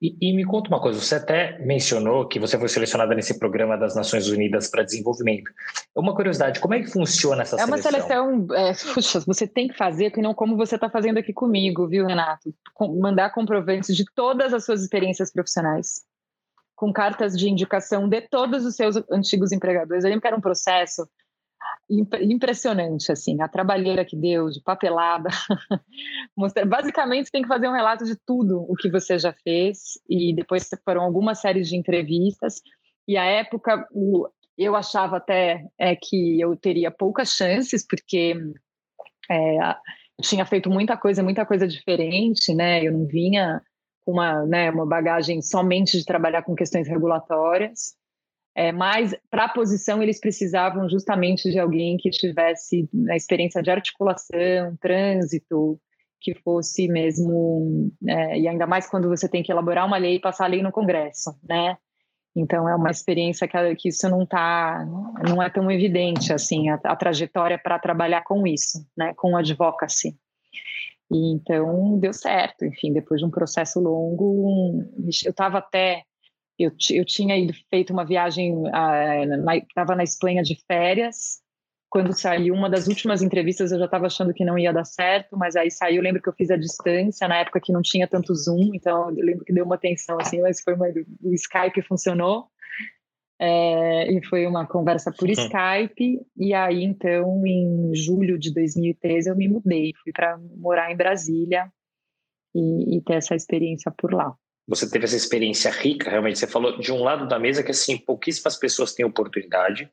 [0.00, 3.76] E, e, me conta uma coisa, você até mencionou que você foi selecionada nesse programa
[3.76, 5.50] das Nações Unidas para Desenvolvimento.
[5.96, 7.74] É uma curiosidade, como é que funciona essa seleção?
[7.74, 11.18] É uma seleção, é, puxa, você tem que fazer, que não como você está fazendo
[11.18, 12.54] aqui comigo, viu, Renato?
[12.74, 16.02] Com, mandar comprovantes de todas as suas experiências profissionais,
[16.74, 20.04] com cartas de indicação de todos os seus antigos empregadores.
[20.04, 21.08] Eu lembro que era um processo
[21.88, 25.28] impressionante, assim, a trabalheira que deu, de papelada.
[26.66, 30.34] Basicamente, você tem que fazer um relato de tudo o que você já fez, e
[30.34, 32.62] depois foram algumas séries de entrevistas.
[33.06, 33.86] E a época,
[34.56, 38.34] eu achava até é, que eu teria poucas chances, porque
[39.30, 42.82] é, eu tinha feito muita coisa, muita coisa diferente, né?
[42.82, 43.60] Eu não vinha
[44.04, 47.94] com uma, né, uma bagagem somente de trabalhar com questões regulatórias.
[48.56, 53.70] É, mas para a posição eles precisavam justamente de alguém que tivesse a experiência de
[53.70, 55.80] articulação, trânsito,
[56.20, 60.20] que fosse mesmo, é, e ainda mais quando você tem que elaborar uma lei e
[60.20, 61.76] passar a lei no Congresso, né?
[62.34, 64.86] Então é uma experiência que, que isso não tá,
[65.28, 69.12] não é tão evidente assim a, a trajetória para trabalhar com isso, né?
[69.16, 70.16] Com advocacy.
[71.10, 74.82] E então deu certo, enfim, depois de um processo longo,
[75.24, 76.04] eu estava até
[76.58, 78.64] eu, eu tinha ido, feito uma viagem,
[79.68, 81.42] estava uh, na Espanha de férias.
[81.90, 85.36] Quando saiu uma das últimas entrevistas, eu já estava achando que não ia dar certo,
[85.36, 86.02] mas aí saiu.
[86.02, 89.24] Lembro que eu fiz a distância, na época que não tinha tanto Zoom, então eu
[89.24, 90.86] lembro que deu uma tensão assim, mas foi uma,
[91.22, 92.48] o Skype funcionou.
[93.36, 95.28] É, e foi uma conversa por.
[95.28, 96.20] Skype.
[96.36, 101.70] E aí, então, em julho de 2013, eu me mudei, fui para morar em Brasília
[102.54, 104.34] e, e ter essa experiência por lá
[104.66, 106.38] você teve essa experiência rica, realmente.
[106.38, 109.90] Você falou de um lado da mesa que, assim, pouquíssimas pessoas têm oportunidade.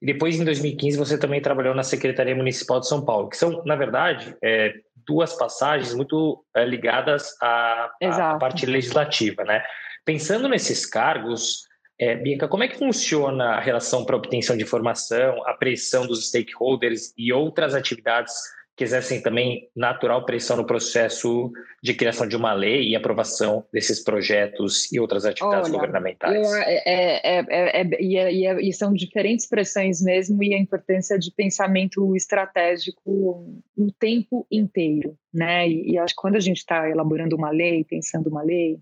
[0.00, 3.64] E depois, em 2015, você também trabalhou na Secretaria Municipal de São Paulo, que são,
[3.64, 4.74] na verdade, é,
[5.06, 9.64] duas passagens muito é, ligadas à, à, parte legislativa, né?
[10.04, 11.66] Pensando nesses cargos,
[11.98, 16.28] é, Bianca, como é que funciona a relação para obtenção de informação, a pressão dos
[16.28, 18.34] stakeholders e outras atividades
[18.76, 21.52] que exercem também natural pressão no processo
[21.82, 26.34] de criação de uma lei e aprovação desses projetos e outras atividades Olha, governamentais.
[26.34, 32.16] Eu, é, é, é, e, e, são diferentes pressões mesmo e a importância de pensamento
[32.16, 35.68] estratégico o tempo inteiro, né?
[35.68, 38.78] E, e acho que quando a gente está elaborando uma lei, pensando uma lei,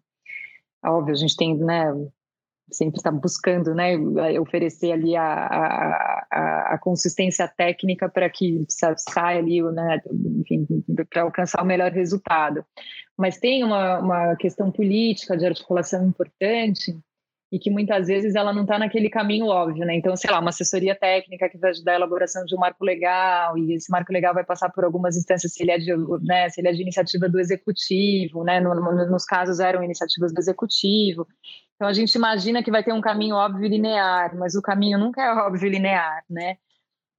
[0.82, 1.92] óbvio, a gente tem né,
[2.70, 3.96] sempre está buscando né,
[4.38, 8.64] oferecer ali a, a, a consistência técnica para que
[8.96, 10.00] saia ali, né,
[11.10, 12.64] para alcançar o melhor resultado.
[13.16, 16.98] Mas tem uma, uma questão política de articulação importante
[17.52, 19.94] e que muitas vezes ela não está naquele caminho óbvio, né?
[19.94, 23.58] Então, sei lá, uma assessoria técnica que vai ajudar a elaboração de um marco legal
[23.58, 26.62] e esse marco legal vai passar por algumas instâncias se ele é de, né, se
[26.62, 28.58] ele é de iniciativa do executivo, né?
[28.58, 31.28] No, no, nos casos eram iniciativas do executivo.
[31.82, 34.96] Então a gente imagina que vai ter um caminho óbvio e linear, mas o caminho
[35.00, 36.56] nunca é óbvio e linear, né?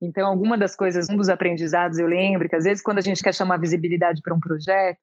[0.01, 3.21] Então, alguma das coisas, um dos aprendizados, eu lembro que às vezes quando a gente
[3.21, 5.01] quer chamar visibilidade para um projeto,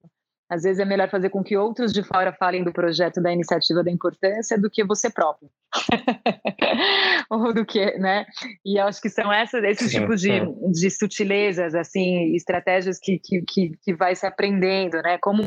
[0.49, 3.85] às vezes é melhor fazer com que outros de fora falem do projeto, da iniciativa,
[3.85, 5.51] da importância, do que você próprio.
[7.29, 8.25] Ou do que, né?
[8.65, 10.41] E acho que são essas, esses tipos de,
[10.73, 15.19] de sutilezas, assim, estratégias que, que, que, que vai se aprendendo, né?
[15.19, 15.43] Como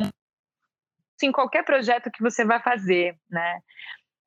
[1.25, 3.59] em qualquer projeto que você vai fazer, né?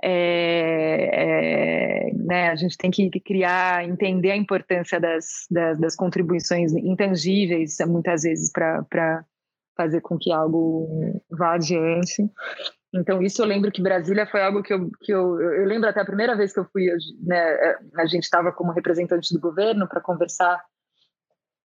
[0.03, 6.73] É, é, né, a gente tem que criar, entender a importância das, das, das contribuições
[6.75, 9.25] intangíveis, muitas vezes, para
[9.77, 12.29] fazer com que algo vá adiante.
[12.95, 16.01] Então, isso eu lembro que Brasília foi algo que eu, que eu, eu lembro até
[16.01, 16.87] a primeira vez que eu fui,
[17.23, 20.63] né, a gente estava como representante do governo para conversar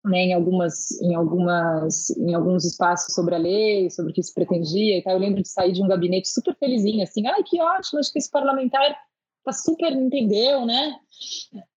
[0.07, 4.33] né, em algumas, em algumas, em alguns espaços sobre a lei, sobre o que se
[4.33, 5.13] pretendia e tal.
[5.13, 8.19] Eu lembro de sair de um gabinete super felizinho, assim, ai que ótimo, acho que
[8.19, 8.95] esse parlamentar
[9.43, 10.95] tá super entendeu, né?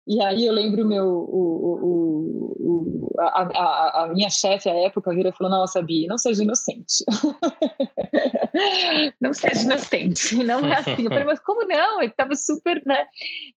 [0.09, 5.15] E aí eu lembro meu, o, o, o, a, a, a, minha chefe à época
[5.15, 7.05] virou e falou, nossa, Bi, não seja inocente.
[9.21, 11.05] não seja inocente, não é assim.
[11.05, 12.01] Eu falei, mas como não?
[12.01, 13.05] Ele estava super, né?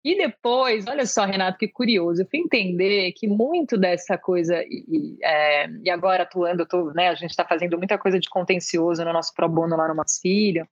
[0.04, 5.18] E depois, olha só, Renato, que curioso, eu fui entender que muito dessa coisa, e,
[5.24, 9.14] é, e agora atuando, tô, né, a gente está fazendo muita coisa de contencioso no
[9.14, 10.68] nosso pro bono lá no Nosso Filho,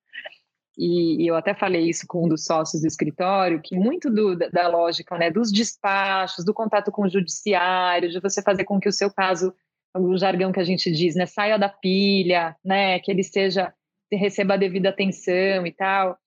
[0.79, 4.37] e, e, eu até falei isso com um dos sócios do escritório, que muito do,
[4.37, 8.87] da, lógica né, dos despachos, do contato com o judiciário, de você fazer com que
[8.87, 9.53] o seu caso,
[9.93, 13.73] o jargão que a gente diz, né, saia da pilha, né, que ele seja,
[14.09, 16.17] receba a devida atenção e tal.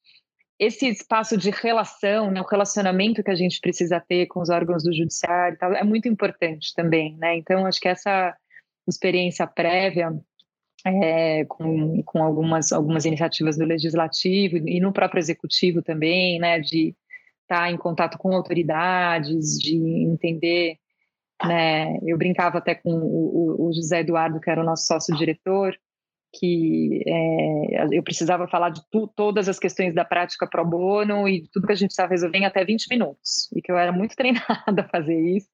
[0.58, 4.84] Esse espaço de relação, né, o relacionamento que a gente precisa ter com os órgãos
[4.84, 7.38] do judiciário tal, é muito importante também, né?
[7.38, 8.36] Então, acho que essa
[8.86, 10.12] experiência prévia
[10.84, 16.94] é, com, com algumas, algumas iniciativas do legislativo e no próprio executivo também, né, de
[17.42, 20.76] estar em contato com autoridades, de entender,
[21.44, 25.76] né, eu brincava até com o, o José Eduardo, que era o nosso sócio-diretor,
[26.32, 31.46] que é, eu precisava falar de tu, todas as questões da prática pro bono e
[31.52, 33.50] tudo que a gente estava resolvendo em até 20 minutos.
[33.54, 35.50] E que eu era muito treinada a fazer isso.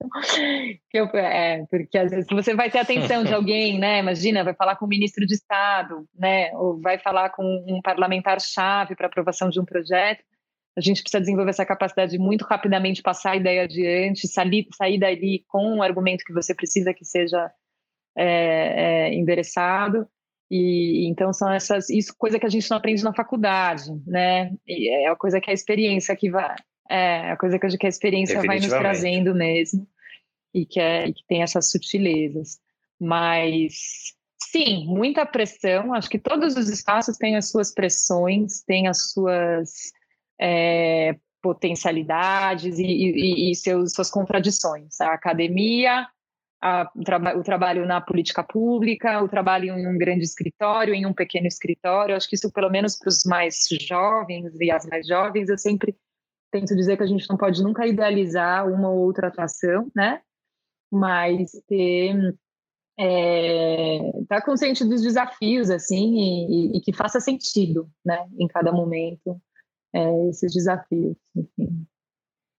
[0.93, 3.99] Eu, é, porque às vezes você vai ter atenção de alguém, né?
[3.99, 6.53] Imagina, vai falar com o ministro de Estado, né?
[6.55, 10.23] Ou vai falar com um parlamentar-chave para aprovação de um projeto.
[10.77, 14.97] A gente precisa desenvolver essa capacidade de muito rapidamente passar a ideia adiante, sair, sair
[14.97, 17.51] dali com o argumento que você precisa que seja
[18.17, 20.09] é, é, endereçado
[20.51, 24.53] e então são essas isso coisa que a gente não aprende na faculdade, né?
[24.67, 26.57] E é a coisa que a experiência que vai
[26.91, 29.87] é a coisa que a experiência vai nos trazendo mesmo
[30.55, 32.59] e que é e que tem essas sutilezas.
[32.99, 34.15] Mas
[34.51, 35.93] sim, muita pressão.
[35.93, 39.93] Acho que todos os espaços têm as suas pressões, têm as suas
[40.41, 45.01] é, potencialidades e, e, e seus, suas contradições.
[45.01, 46.07] A academia
[46.61, 51.07] a, o, traba o, trabalho na política pública, o trabalho em um grande escritório, em
[51.07, 52.17] um pequeno escritório.
[52.17, 55.97] Acho que isso, pelo menos para os mais jovens e as mais jovens, eu sempre
[56.51, 60.21] tento dizer que a gente não pode nunca idealizar uma ou outra atuação, né?
[60.91, 62.35] Mas ter
[62.99, 68.27] é, tá consciente dos desafios assim e, e, e, que faça sentido, né?
[68.39, 69.41] Em cada momento
[69.93, 71.17] é, esses desafios.
[71.37, 71.87] Enfim.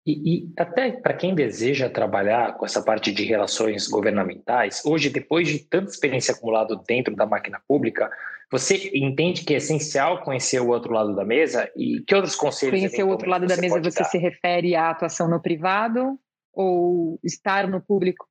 [0.09, 5.47] E, e até para quem deseja trabalhar com essa parte de relações governamentais, hoje, depois
[5.47, 8.09] de tanta experiência acumulada dentro da máquina pública,
[8.51, 11.69] você entende que é essencial conhecer o outro lado da mesa?
[11.75, 12.79] E que outros conselhos?
[12.79, 14.05] Conhecer o outro lado da mesa, você dar?
[14.05, 16.17] se refere à atuação no privado
[16.51, 18.27] ou estar no público?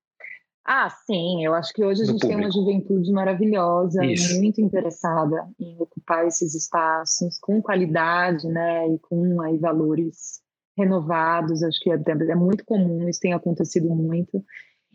[0.64, 4.38] Ah, sim, eu acho que hoje a gente tem uma juventude maravilhosa, Isso.
[4.38, 10.42] muito interessada em ocupar esses espaços com qualidade, né, e com aí valores
[10.78, 11.98] renovados, acho que é,
[12.30, 14.42] é muito comum, isso tem acontecido muito.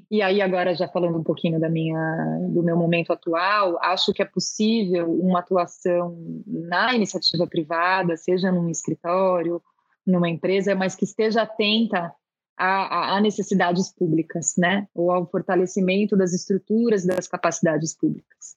[0.10, 4.22] E aí agora já falando um pouquinho da minha do meu momento atual, acho que
[4.22, 9.62] é possível uma atuação na iniciativa privada, seja num escritório,
[10.06, 12.14] numa empresa, mas que esteja atenta
[12.58, 14.88] a, a, necessidades públicas, né?
[14.94, 18.56] Ou ao fortalecimento das estruturas das capacidades públicas.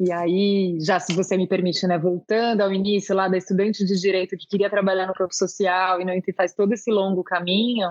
[0.00, 3.98] E aí, já se você me permite, né, voltando ao início lá da estudante de
[3.98, 7.90] direito que queria trabalhar no campo social e não e faz todo esse longo caminho,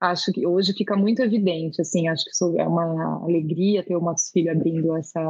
[0.00, 4.30] acho que hoje fica muito evidente, assim, acho que é uma alegria ter o Matos
[4.32, 5.20] Filho abrindo essa,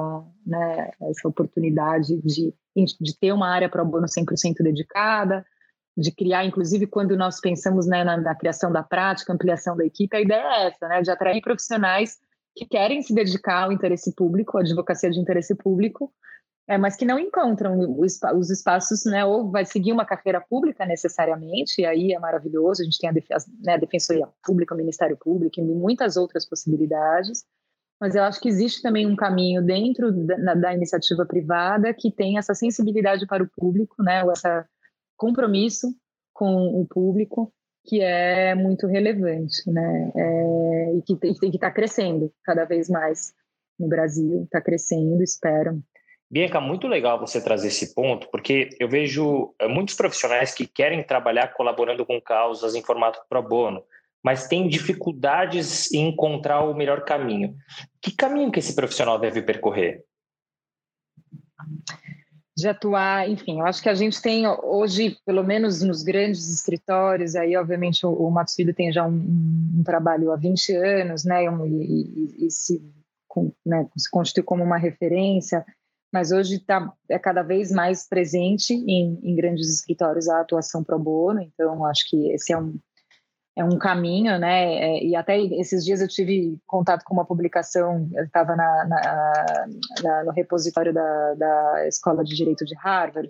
[0.46, 5.44] né, essa oportunidade de, de ter uma área para o bono 100% dedicada,
[5.94, 10.16] de criar, inclusive quando nós pensamos né, na, na criação da prática, ampliação da equipe,
[10.16, 12.16] a ideia é essa, né, de atrair profissionais
[12.61, 16.12] que querem se dedicar ao interesse público, à advocacia de interesse público,
[16.68, 20.84] é, mas que não encontram os, os, espaços, né, ou vai seguir uma carreira pública
[20.84, 23.14] necessariamente, e aí é maravilhoso, a gente tem a,
[23.64, 27.44] né, a Defensoria Pública, o Ministério Público e muitas outras possibilidades,
[27.98, 32.36] mas eu acho que existe também um caminho dentro da, da iniciativa privada que tem
[32.36, 34.46] essa sensibilidade para o público, né, ou esse
[35.16, 35.88] compromisso
[36.34, 37.50] com o público,
[37.85, 40.12] que é muito relevante, né?
[40.14, 43.33] É, e que tem, que estar tá crescendo cada vez mais
[43.78, 45.83] no Brasil, está crescendo, espero.
[46.31, 51.03] Bianca, muito legal você trazer esse ponto, porque eu vejo eh, muitos profissionais que querem
[51.03, 53.83] trabalhar colaborando com causas em formato pro bono,
[54.22, 57.57] mas têm dificuldades em encontrar o melhor caminho.
[58.01, 60.05] Que caminho que esse profissional deve percorrer?
[62.61, 67.34] De atuar, enfim, eu acho que a gente tem hoje, pelo menos nos grandes escritórios,
[67.34, 69.14] aí obviamente o, o Matos Filho tem já um,
[69.78, 72.82] um, trabalho há 20 anos, né, e, e, e se,
[73.26, 75.64] com, né, se constitui como uma referência,
[76.12, 80.98] mas hoje tá, é cada vez mais presente em, em grandes escritórios a atuação pro
[80.98, 82.78] bono, então acho que esse é um,
[83.61, 84.74] é um caminho, né?
[84.74, 88.56] É, e até esses dias eu tive contato com uma publicação, eu estava
[90.24, 93.28] no repositório da, da Escola de Direito de Harvard,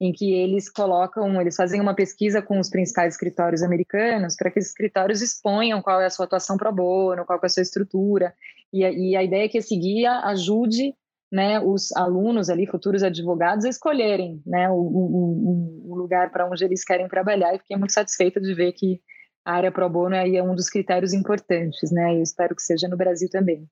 [0.00, 4.60] em que eles colocam, eles fazem uma pesquisa com os principais escritórios americanos para que
[4.60, 8.32] os escritórios exponham qual é a sua atuação pro bono, qual é a sua estrutura,
[8.72, 10.94] e, e a ideia é que esse guia ajude
[11.32, 16.64] né, os alunos ali, futuros advogados, a escolherem né, o, o, o lugar para onde
[16.64, 19.00] eles querem trabalhar, e fiquei muito satisfeita de ver que
[19.48, 22.86] a área pro bono aí é um dos critérios importantes, né, eu espero que seja
[22.86, 23.66] no Brasil também.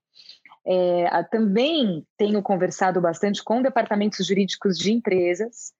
[0.65, 5.71] É, também tenho conversado bastante com departamentos jurídicos de empresas,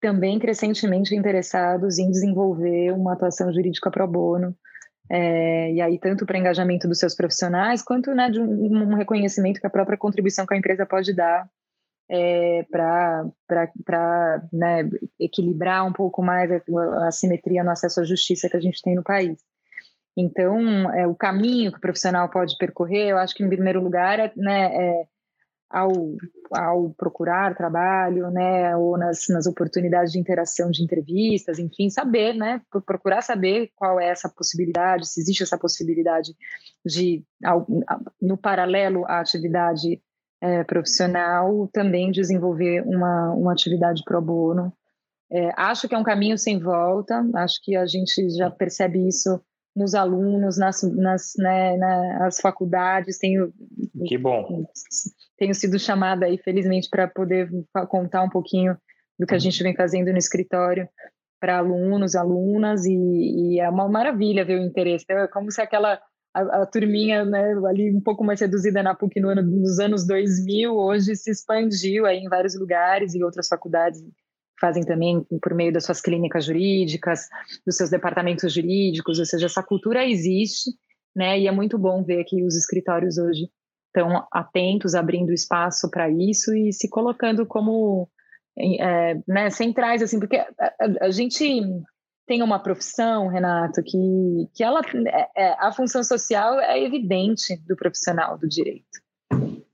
[0.00, 4.56] também crescentemente interessados em desenvolver uma atuação jurídica pro bono,
[5.10, 9.60] é, e aí tanto para engajamento dos seus profissionais, quanto né, de um, um, reconhecimento
[9.60, 11.48] que a própria contribuição que a empresa pode dar
[12.14, 14.86] é, para né,
[15.18, 18.94] equilibrar um pouco mais a, a simetria no acesso à justiça que a gente tem
[18.94, 19.38] no país.
[20.14, 24.20] Então, é, o caminho que o profissional pode percorrer, eu acho que, em primeiro lugar,
[24.20, 25.04] é, né, é
[25.70, 25.90] ao,
[26.52, 32.60] ao procurar trabalho, né, ou nas, nas oportunidades de interação de entrevistas, enfim, saber, né,
[32.84, 36.34] procurar saber qual é essa possibilidade, se existe essa possibilidade
[36.84, 37.24] de,
[38.20, 39.98] no paralelo à atividade
[40.42, 44.72] é, profissional, também desenvolver uma, uma atividade pro bono.
[45.30, 49.40] É, acho que é um caminho sem volta, acho que a gente já percebe isso
[49.74, 53.18] nos alunos, nas, nas, né, nas faculdades.
[53.18, 53.52] Tenho,
[54.04, 54.66] que bom.
[55.38, 57.48] Tenho sido chamada aí, felizmente, para poder
[57.88, 58.76] contar um pouquinho
[59.18, 60.88] do que a gente vem fazendo no escritório
[61.40, 65.04] para alunos, alunas, e, e, é uma maravilha ver o interesse.
[65.08, 66.00] É como se aquela
[66.34, 70.06] a, a, turminha né, ali um pouco mais reduzida na PUC no ano, nos anos
[70.06, 74.02] 2000, hoje se expandiu aí em vários lugares e outras faculdades
[74.60, 77.28] fazem também por meio das suas clínicas jurídicas,
[77.66, 80.70] dos seus departamentos jurídicos, ou seja, essa cultura existe,
[81.16, 81.38] né?
[81.40, 83.48] E é muito bom ver que os escritórios hoje
[83.88, 88.08] estão atentos, abrindo espaço para isso e se colocando como
[88.58, 91.44] é, né, centrais, assim, porque a, a, a, gente
[92.32, 97.76] tem uma profissão, Renato, que, que ela, é, é a função social é evidente do
[97.76, 99.02] profissional do direito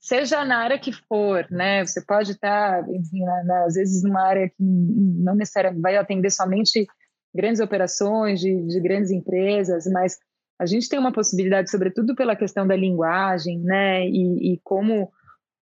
[0.00, 1.84] seja na área que for, né?
[1.84, 6.30] Você pode estar, enfim, na, na, às vezes numa área que não necessariamente vai atender
[6.30, 6.86] somente
[7.34, 10.16] grandes operações de, de, grandes empresas, mas
[10.58, 14.08] a gente tem uma possibilidade, sobretudo pela questão da linguagem, né?
[14.08, 15.12] E, e como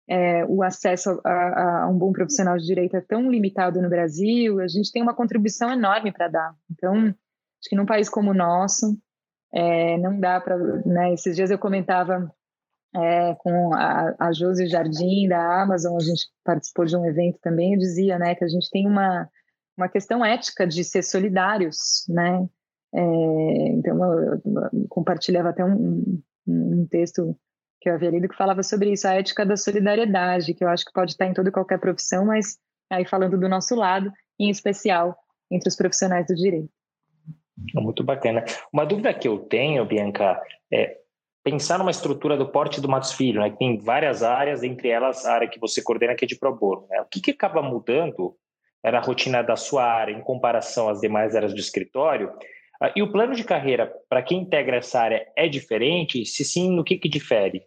[0.09, 4.61] é, o acesso a, a, um bom profissional de direito é tão limitado no Brasil,
[4.61, 6.55] a gente tem uma contribuição enorme para dar.
[6.71, 8.97] Então, acho que num país como o nosso,
[9.53, 10.57] é, não dá para.
[10.85, 11.15] Né?
[11.15, 12.33] Esses dias eu comentava
[12.95, 17.75] é, com a, a Josi Jardim da Amazon, a gente participou de um evento também,
[17.75, 19.29] eu dizia, né, que a gente tem uma,
[19.77, 22.49] uma questão ética de ser solidários, né,
[22.95, 27.37] é, então eu, eu, compartilhava até um, um, texto
[27.81, 30.85] que eu havia lido que falava sobre isso, a ética da solidariedade, que eu acho
[30.85, 32.59] que pode estar em toda e qualquer profissão, mas
[32.91, 35.17] aí falando do nosso lado, em especial
[35.51, 36.71] entre os profissionais do direito.
[37.75, 38.45] Muito bacana.
[38.73, 40.41] Uma dúvida que eu tenho, Bianca,
[40.73, 40.99] é
[41.43, 45.25] pensar numa estrutura do porte do Matos Filho, né, que tem várias áreas, entre elas
[45.25, 46.87] a área que você coordena, que é de pro bono.
[46.91, 47.01] Né?
[47.01, 48.35] O que, que acaba mudando
[48.83, 52.33] né, na rotina da sua área em comparação às demais áreas do escritório?
[52.81, 56.25] Ah, e o plano de carreira para quem integra essa área é diferente?
[56.25, 57.63] Se sim, no que, que difere?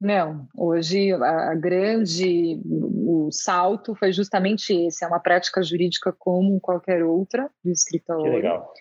[0.00, 7.02] Não, hoje a grande o salto foi justamente esse, é uma prática jurídica como qualquer
[7.02, 8.24] outra do escritório.
[8.24, 8.72] Que legal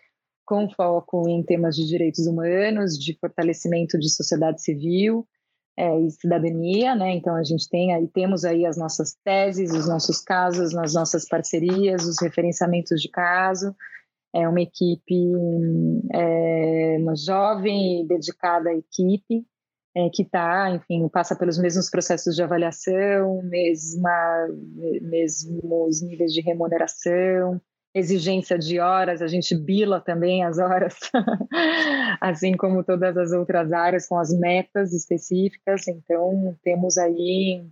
[0.48, 5.28] com foco em temas de direitos humanos, de fortalecimento de sociedade civil
[5.78, 7.12] é, e cidadania, né?
[7.12, 11.28] Então a gente tem aí temos aí as nossas teses, os nossos casos, nas nossas
[11.28, 13.76] parcerias, os referenciamentos de caso.
[14.38, 15.34] É uma equipe,
[16.14, 19.46] é, uma jovem e dedicada equipe
[19.96, 24.48] é, que está, enfim, passa pelos mesmos processos de avaliação, mesma,
[25.02, 27.60] mesmos níveis de remuneração,
[27.96, 30.94] exigência de horas, a gente bila também as horas,
[32.22, 35.88] assim como todas as outras áreas, com as metas específicas.
[35.88, 37.66] Então, temos aí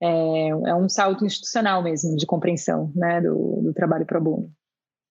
[0.00, 4.52] é, é um salto institucional mesmo de compreensão né, do, do trabalho pro bono.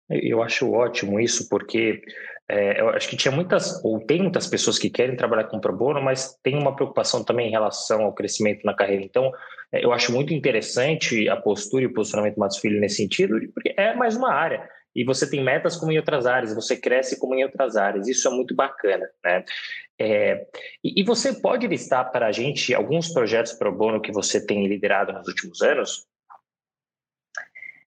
[0.09, 2.01] Eu acho ótimo isso, porque
[2.49, 5.75] é, eu acho que tinha muitas, ou tem muitas pessoas que querem trabalhar com pro
[5.75, 9.03] bono, mas tem uma preocupação também em relação ao crescimento na carreira.
[9.03, 9.31] Então,
[9.71, 13.37] é, eu acho muito interessante a postura e o posicionamento do Matos Filho nesse sentido,
[13.53, 14.67] porque é mais uma área.
[14.95, 18.07] E você tem metas como em outras áreas, você cresce como em outras áreas.
[18.07, 19.43] Isso é muito bacana, né?
[19.99, 20.47] É,
[20.83, 24.67] e, e, você pode listar para a gente alguns projetos pro bono que você tem
[24.67, 26.07] liderado nos últimos anos?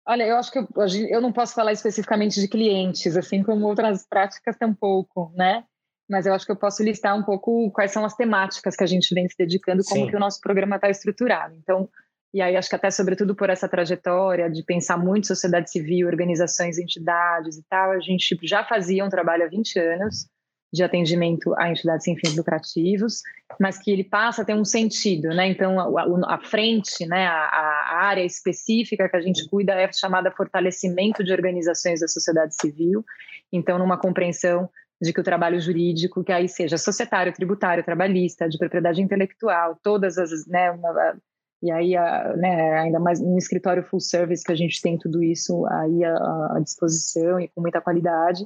[0.07, 0.67] Olha, eu acho que eu,
[1.09, 5.63] eu não posso falar especificamente de clientes, assim como outras práticas tampouco, né?
[6.09, 8.87] Mas eu acho que eu posso listar um pouco quais são as temáticas que a
[8.87, 10.09] gente vem se dedicando, como Sim.
[10.09, 11.55] que o nosso programa está estruturado.
[11.55, 11.87] Então,
[12.33, 16.79] e aí acho que até sobretudo por essa trajetória de pensar muito sociedade civil, organizações,
[16.79, 20.27] entidades e tal, a gente já fazia um trabalho há 20 anos
[20.71, 23.21] de atendimento a entidades sem fins lucrativos,
[23.59, 25.47] mas que ele passa a ter um sentido, né?
[25.47, 30.31] Então, a, a frente, né, a, a, área específica que a gente cuida é chamada
[30.31, 33.03] fortalecimento de organizações da sociedade civil.
[33.51, 34.69] Então, numa compreensão
[35.01, 40.17] de que o trabalho jurídico, que aí seja societário, tributário, trabalhista, de propriedade intelectual, todas
[40.17, 41.17] as, né, uma,
[41.63, 45.23] e aí, a, né, ainda mais no escritório full service que a gente tem tudo
[45.23, 48.45] isso aí à, à disposição e com muita qualidade,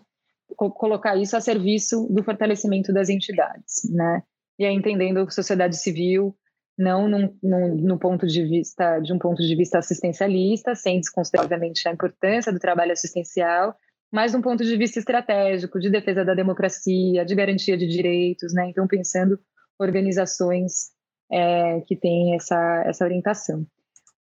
[0.55, 4.23] co colocar isso a serviço do fortalecimento das entidades, né?
[4.59, 6.35] E aí entendendo sociedade civil
[6.77, 11.45] não num, num, no ponto de vista de um ponto de vista assistencialista, sem desconsiderar
[11.45, 13.75] obviamente a importância do trabalho assistencial,
[14.11, 18.69] mas um ponto de vista estratégico, de defesa da democracia, de garantia de direitos, né?
[18.69, 19.39] Então pensando
[19.79, 20.91] organizações
[21.31, 23.65] é, que tem essa, essa orientação.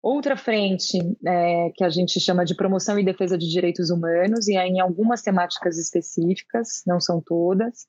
[0.02, 4.58] Outra frente é, que a gente chama de promoção e defesa de direitos humanos, e
[4.58, 7.86] aí em algumas temáticas específicas, não são todas,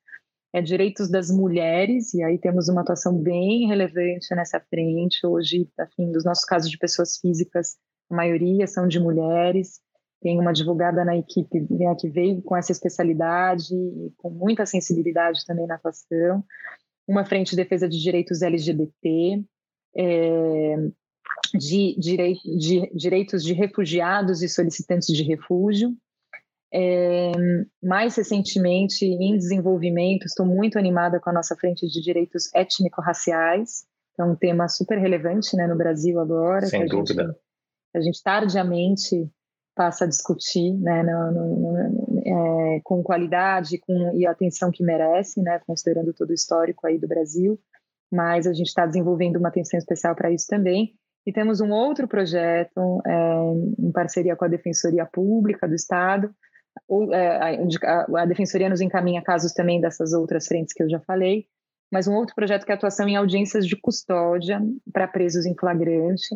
[0.53, 5.27] é direitos das mulheres, e aí temos uma atuação bem relevante nessa frente.
[5.27, 7.79] Hoje, afim, dos nossos casos de pessoas físicas,
[8.11, 9.81] a maioria são de mulheres.
[10.21, 15.45] Tem uma advogada na equipe né, que veio com essa especialidade e com muita sensibilidade
[15.47, 16.45] também na atuação
[17.07, 19.43] uma frente de defesa de direitos LGBT,
[19.97, 20.77] é,
[21.55, 25.95] de, direi de direitos de refugiados e solicitantes de refúgio.
[26.75, 27.33] É,
[27.83, 34.23] mais recentemente, em desenvolvimento, estou muito animada com a nossa frente de direitos étnico-raciais, que
[34.23, 36.67] é um tema super relevante né, no Brasil agora.
[36.67, 37.23] Sem dúvida.
[37.23, 37.39] A gente,
[37.97, 39.31] a gente tardiamente
[39.75, 45.41] passa a discutir né, no, no, no, é, com qualidade com, e atenção que merece,
[45.43, 47.59] né, considerando todo o histórico aí do Brasil,
[48.11, 50.95] mas a gente está desenvolvendo uma atenção especial para isso também.
[51.27, 53.35] E temos um outro projeto é,
[53.79, 56.35] em parceria com a Defensoria Pública do Estado,
[56.89, 61.01] ou, é, a, a Defensoria nos encaminha casos também dessas outras frentes que eu já
[61.01, 61.47] falei,
[61.93, 64.61] mas um outro projeto que é atuação em audiências de custódia
[64.93, 66.35] para presos em flagrante,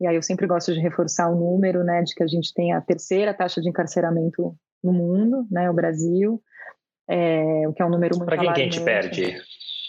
[0.00, 2.72] e aí eu sempre gosto de reforçar o número, né, de que a gente tem
[2.72, 6.42] a terceira taxa de encarceramento no mundo, né, o Brasil,
[7.08, 9.40] é, o que é um número muito Para quem que a gente perde?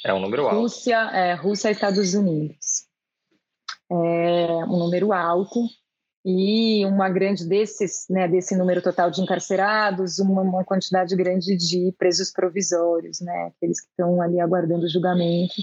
[0.05, 0.61] É um número alto.
[0.61, 2.88] Rússia, é, Rússia e Estados Unidos.
[3.91, 5.59] É um número alto
[6.25, 11.93] e uma grande desses, né, desse número total de encarcerados, uma, uma quantidade grande de
[11.97, 15.55] presos provisórios, né, aqueles que estão ali aguardando o julgamento.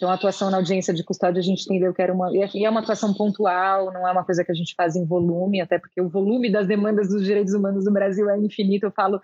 [0.00, 2.30] Então, a atuação na audiência de custódia a gente entendeu que era uma.
[2.32, 5.60] E é uma atuação pontual, não é uma coisa que a gente faz em volume,
[5.60, 8.86] até porque o volume das demandas dos direitos humanos no Brasil é infinito.
[8.86, 9.20] Eu falo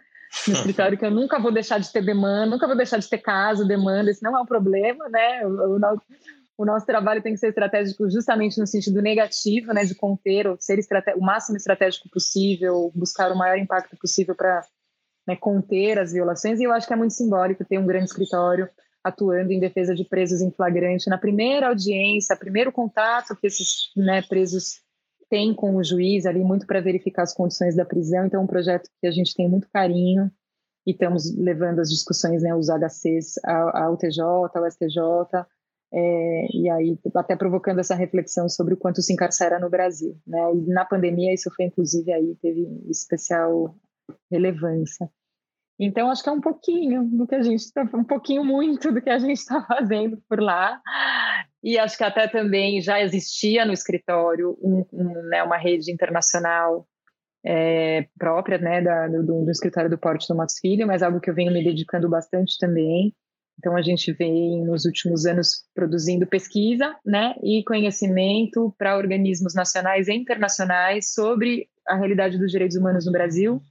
[0.47, 3.17] no escritório que eu nunca vou deixar de ter demanda, nunca vou deixar de ter
[3.17, 5.47] caso, demanda, isso não é um problema, né?
[5.47, 6.03] O, o, nosso,
[6.59, 9.85] o nosso trabalho tem que ser estratégico justamente no sentido negativo, né?
[9.85, 10.79] De conter, ou ser
[11.17, 14.65] o máximo estratégico possível, buscar o maior impacto possível para
[15.27, 16.61] né, conter as violações.
[16.61, 18.69] E eu acho que é muito simbólico ter um grande escritório
[19.05, 24.21] atuando em defesa de presos em flagrante na primeira audiência, primeiro contato que esses né,
[24.23, 24.81] presos
[25.29, 28.27] têm com o juiz ali, muito para verificar as condições da prisão.
[28.27, 30.31] Então, é um projeto que a gente tem muito carinho
[30.87, 35.01] e estamos levando as discussões, né, os HCs ao, TJ, ao STJ,
[35.93, 40.17] é, e aí até provocando essa reflexão sobre o quanto se encarcera no Brasil.
[40.27, 40.39] Né?
[40.55, 43.75] E na pandemia isso foi, inclusive, aí teve especial
[44.31, 45.09] relevância.
[45.79, 49.03] Então, acho que é um pouquinho do que a gente está, um pouquinho muito do
[49.03, 50.81] que a gente está fazendo por lá.
[51.63, 56.87] E acho que até também já existia no escritório um, um, né, uma rede internacional
[57.45, 61.29] é, própria né, da, do, do, escritório do Porto do Matos Filho, mas algo que
[61.29, 63.15] eu venho me dedicando bastante também.
[63.59, 70.09] Então, a gente vem nos últimos anos produzindo pesquisa né, e conhecimento para organismos nacionais
[70.09, 73.63] e internacionais sobre a realidade dos direitos humanos no Brasil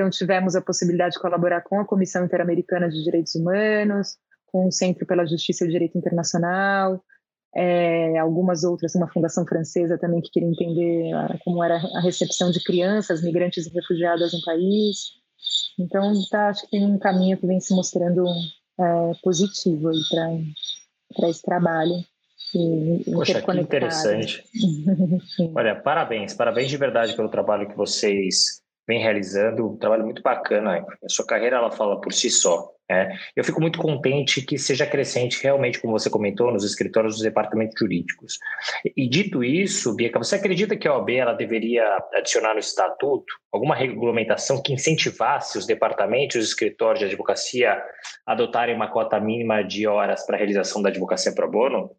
[0.00, 4.72] então, tivemos a possibilidade de colaborar com a Comissão Interamericana de Direitos Humanos, com o
[4.72, 7.04] Centro pela Justiça e o Direito Internacional,
[7.54, 11.12] é, algumas outras, uma fundação francesa também que queria entender
[11.44, 14.96] como era a recepção de crianças, migrantes e refugiadas no país.
[15.78, 18.24] Então, tá, acho que tem um caminho que vem se mostrando
[18.78, 19.90] é, positivo
[21.14, 22.04] para esse trabalho.
[22.54, 24.44] E, Poxa, que interessante.
[25.54, 28.59] Olha, parabéns, parabéns de verdade pelo trabalho que vocês
[28.90, 30.84] vem realizando, um trabalho muito bacana.
[31.04, 32.72] A sua carreira ela fala por si só.
[32.90, 33.16] Né?
[33.36, 37.78] Eu fico muito contente que seja crescente realmente, como você comentou, nos escritórios dos departamentos
[37.78, 38.36] jurídicos.
[38.96, 41.84] E dito isso, Bianca, você acredita que a OAB ela deveria
[42.14, 47.80] adicionar no estatuto alguma regulamentação que incentivasse os departamentos e os escritórios de advocacia
[48.26, 51.92] a adotarem uma cota mínima de horas para a realização da advocacia pro bono?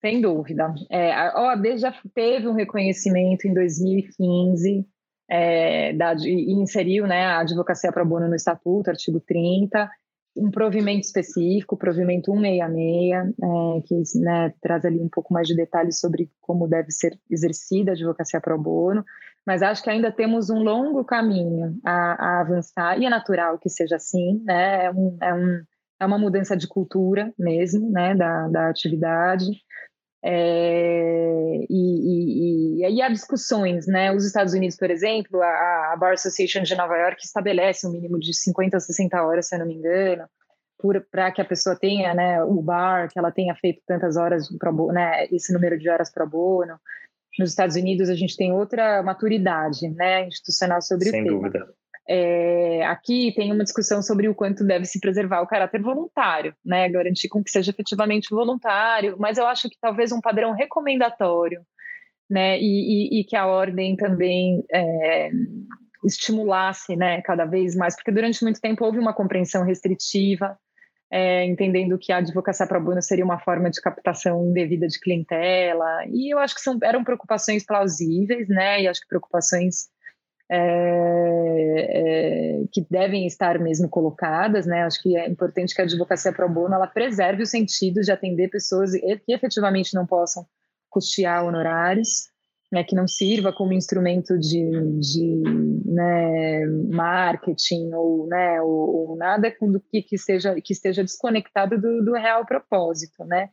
[0.00, 0.72] Sem dúvida.
[0.90, 4.86] É, a OAB já teve um reconhecimento em 2015
[5.28, 9.90] é, da, e inseriu né, a advocacia pro bono no Estatuto, artigo 30,
[10.36, 15.98] um provimento específico, provimento 166, é, que né, traz ali um pouco mais de detalhes
[15.98, 19.04] sobre como deve ser exercida a advocacia pro bono,
[19.46, 23.70] mas acho que ainda temos um longo caminho a, a avançar, e é natural que
[23.70, 25.62] seja assim, né, é, um, é, um,
[26.00, 29.46] é uma mudança de cultura mesmo, né, da, da atividade,
[30.24, 34.12] é, e, e, e, aí há discussões, né?
[34.12, 38.18] Os Estados Unidos, por exemplo, a, a, Bar Association de Nova York estabelece um mínimo
[38.18, 40.24] de 50 a 60 horas, se eu não me engano,
[41.10, 44.92] para que a pessoa tenha, né, o bar, que ela tenha feito tantas horas pro
[44.92, 46.78] né, esse número de horas pro bono.
[47.38, 51.30] Nos Estados Unidos a gente tem outra maturidade, né, institucional sobre Sem o tema.
[51.30, 51.74] Sem dúvida.
[52.08, 56.88] É, aqui tem uma discussão sobre o quanto deve se preservar o caráter voluntário, né?
[56.88, 61.62] Garantir com que seja efetivamente voluntário, mas eu acho que talvez um padrão recomendatório,
[62.30, 62.58] né?
[62.60, 65.30] E, e, e que a ordem também é,
[66.04, 67.20] estimulasse, né?
[67.22, 70.56] Cada vez mais, porque durante muito tempo houve uma compreensão restritiva,
[71.10, 76.04] é, entendendo que a advocacia para bono seria uma forma de captação indevida de clientela,
[76.08, 78.82] e eu acho que são, eram preocupações plausíveis, né?
[78.82, 79.88] E acho que preocupações
[80.48, 80.58] é,
[82.60, 84.84] é, que devem estar mesmo colocadas, né?
[84.84, 88.48] Acho que é importante que a advocacia pro bono ela preserve o sentido de atender
[88.48, 90.46] pessoas que efetivamente não possam
[90.88, 92.30] custear honorários,
[92.70, 92.84] né?
[92.84, 94.70] Que não sirva como instrumento de,
[95.00, 95.42] de
[95.84, 102.12] né, marketing ou, né, ou, ou nada que, que, seja, que esteja desconectado do, do
[102.12, 103.50] real propósito, né?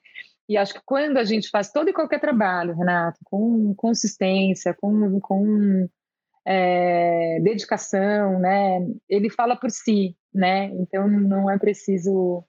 [0.48, 5.20] E acho que quando a gente faz todo e qualquer trabalho, Renato, com consistência, com,
[5.22, 5.88] com
[6.46, 8.86] é, dedicação, né?
[9.10, 10.66] Ele fala por si, né?
[10.74, 12.44] Então não é preciso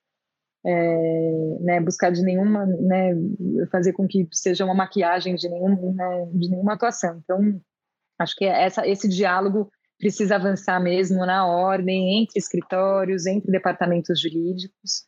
[0.66, 3.12] é, né, buscar de nenhuma, né,
[3.70, 7.20] fazer com que seja uma maquiagem de, nenhum, né, de nenhuma atuação.
[7.22, 7.60] Então
[8.18, 15.04] acho que essa, esse diálogo precisa avançar mesmo na ordem entre escritórios, entre departamentos jurídicos,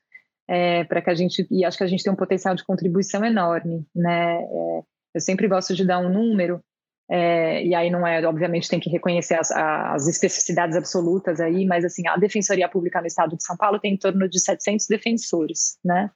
[0.48, 3.24] é, para que a gente e acho que a gente tem um potencial de contribuição
[3.24, 4.36] enorme, né?
[4.42, 4.80] É,
[5.14, 6.62] eu sempre gosto de dar um número
[7.08, 11.84] é, e aí não é, obviamente, tem que reconhecer as, as, especificidades absolutas aí, mas
[11.84, 15.78] assim, a Defensoria Pública no Estado de São Paulo tem em torno de 700 defensores,
[15.84, 16.10] né,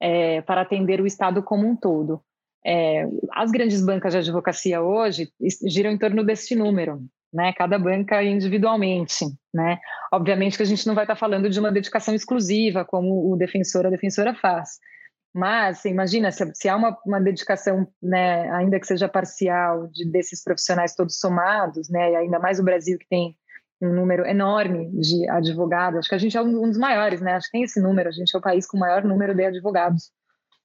[0.00, 2.20] é, para atender o Estado como um todo.
[2.64, 5.28] É, as grandes bancas de advocacia hoje
[5.68, 7.00] giram em torno deste número,
[7.32, 9.78] né, cada banca individualmente, né.
[10.12, 13.86] Obviamente que a gente não vai estar falando de uma dedicação exclusiva, como o defensor,
[13.86, 14.80] a defensora faz,
[15.36, 20.42] mas imagina se, se há uma, uma dedicação, né, ainda que seja parcial, de, desses
[20.42, 23.36] profissionais todos somados, né, e ainda mais o Brasil que tem
[23.82, 25.98] um número enorme de advogados.
[25.98, 27.34] Acho que a gente é um, um dos maiores, né?
[27.34, 28.08] Acho que tem esse número.
[28.08, 30.10] A gente é o país com o maior número de advogados.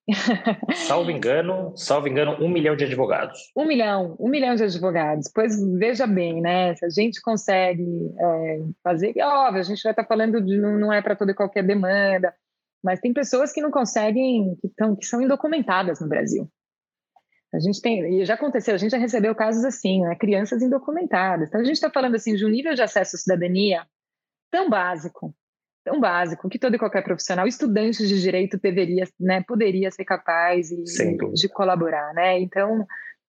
[0.87, 3.51] Salvo engano, salvo engano, um milhão de advogados.
[3.55, 5.29] Um milhão, um milhão de advogados.
[5.33, 6.73] Pois veja bem, né?
[6.75, 7.83] Se a gente consegue
[8.17, 11.63] é, fazer, óbvio, a gente vai estar falando de não é para toda e qualquer
[11.63, 12.33] demanda.
[12.83, 16.49] Mas tem pessoas que não conseguem, que, tão, que são indocumentadas no Brasil.
[17.53, 20.15] A gente tem, e já aconteceu, a gente já recebeu casos assim, né?
[20.15, 21.49] Crianças indocumentadas.
[21.49, 23.85] Então a gente está falando assim de um nível de acesso à cidadania
[24.49, 25.35] tão básico,
[25.83, 30.71] tão básico, que todo e qualquer profissional, estudante de direito deveria, né, poderia ser capaz
[30.71, 30.83] e,
[31.33, 32.39] de colaborar, né?
[32.39, 32.85] Então,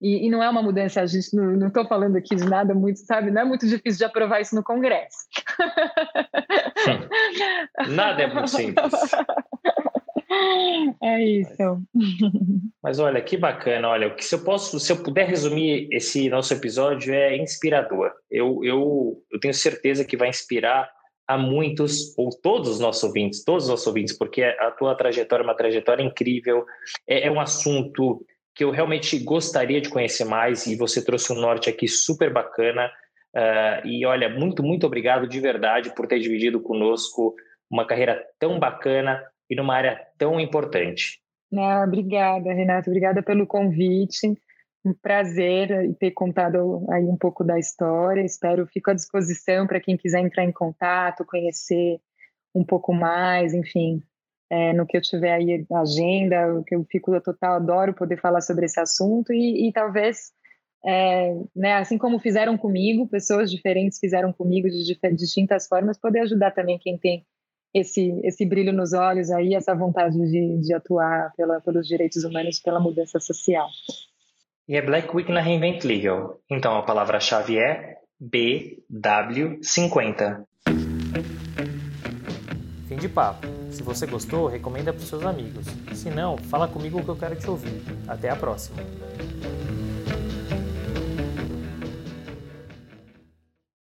[0.01, 2.99] e, e, não é uma mudança, a gente não estou falando aqui de nada muito,
[2.99, 3.31] sabe?
[3.31, 5.17] Não é muito difícil de aprovar isso no Congresso.
[7.89, 8.93] nada é muito simples.
[11.01, 11.81] É isso.
[12.83, 13.89] Mas olha, que bacana.
[13.89, 18.11] Olha, o que se eu posso, se eu puder resumir esse nosso episódio é inspirador.
[18.29, 20.89] Eu, eu, eu tenho certeza que vai inspirar
[21.27, 25.43] a muitos ou todos os nossos ouvintes, todos os nossos ouvintes, porque a tua trajetória
[25.43, 26.65] é uma trajetória incrível.
[27.07, 28.25] É, é um assunto
[28.55, 32.89] que eu realmente gostaria de conhecer mais e você trouxe um norte aqui super bacana.
[33.35, 37.35] Uh, e olha, muito, muito obrigado de verdade por ter dividido conosco
[37.69, 41.19] uma carreira tão bacana e numa área tão importante.
[41.51, 42.89] Não, obrigada, Renato.
[42.89, 44.33] Obrigada pelo convite.
[44.85, 48.21] Um prazer ter contado aí um pouco da história.
[48.21, 51.99] Espero, fico à disposição para quem quiser entrar em contato, conhecer
[52.53, 54.01] um pouco mais, enfim,
[54.49, 58.41] é, no que eu tiver aí agenda, o que eu fico total, adoro poder falar
[58.41, 60.31] sobre esse assunto e, e talvez
[60.85, 66.19] é, né, assim como fizeram comigo, pessoas diferentes fizeram comigo de, de distintas formas, poder
[66.19, 67.25] ajudar também quem tem
[67.73, 72.59] esse, esse brilho nos olhos aí, essa vontade de, de atuar pela, pelos direitos humanos,
[72.59, 73.67] pela mudança social.
[74.67, 80.45] E é Black Week na Reinvent Legal, então a palavra-chave é BW50.
[82.95, 83.45] Fim de papo.
[83.71, 85.65] Se você gostou, recomenda para seus amigos.
[85.93, 87.83] Se não, fala comigo que eu quero te ouvir.
[88.07, 88.77] Até a próxima.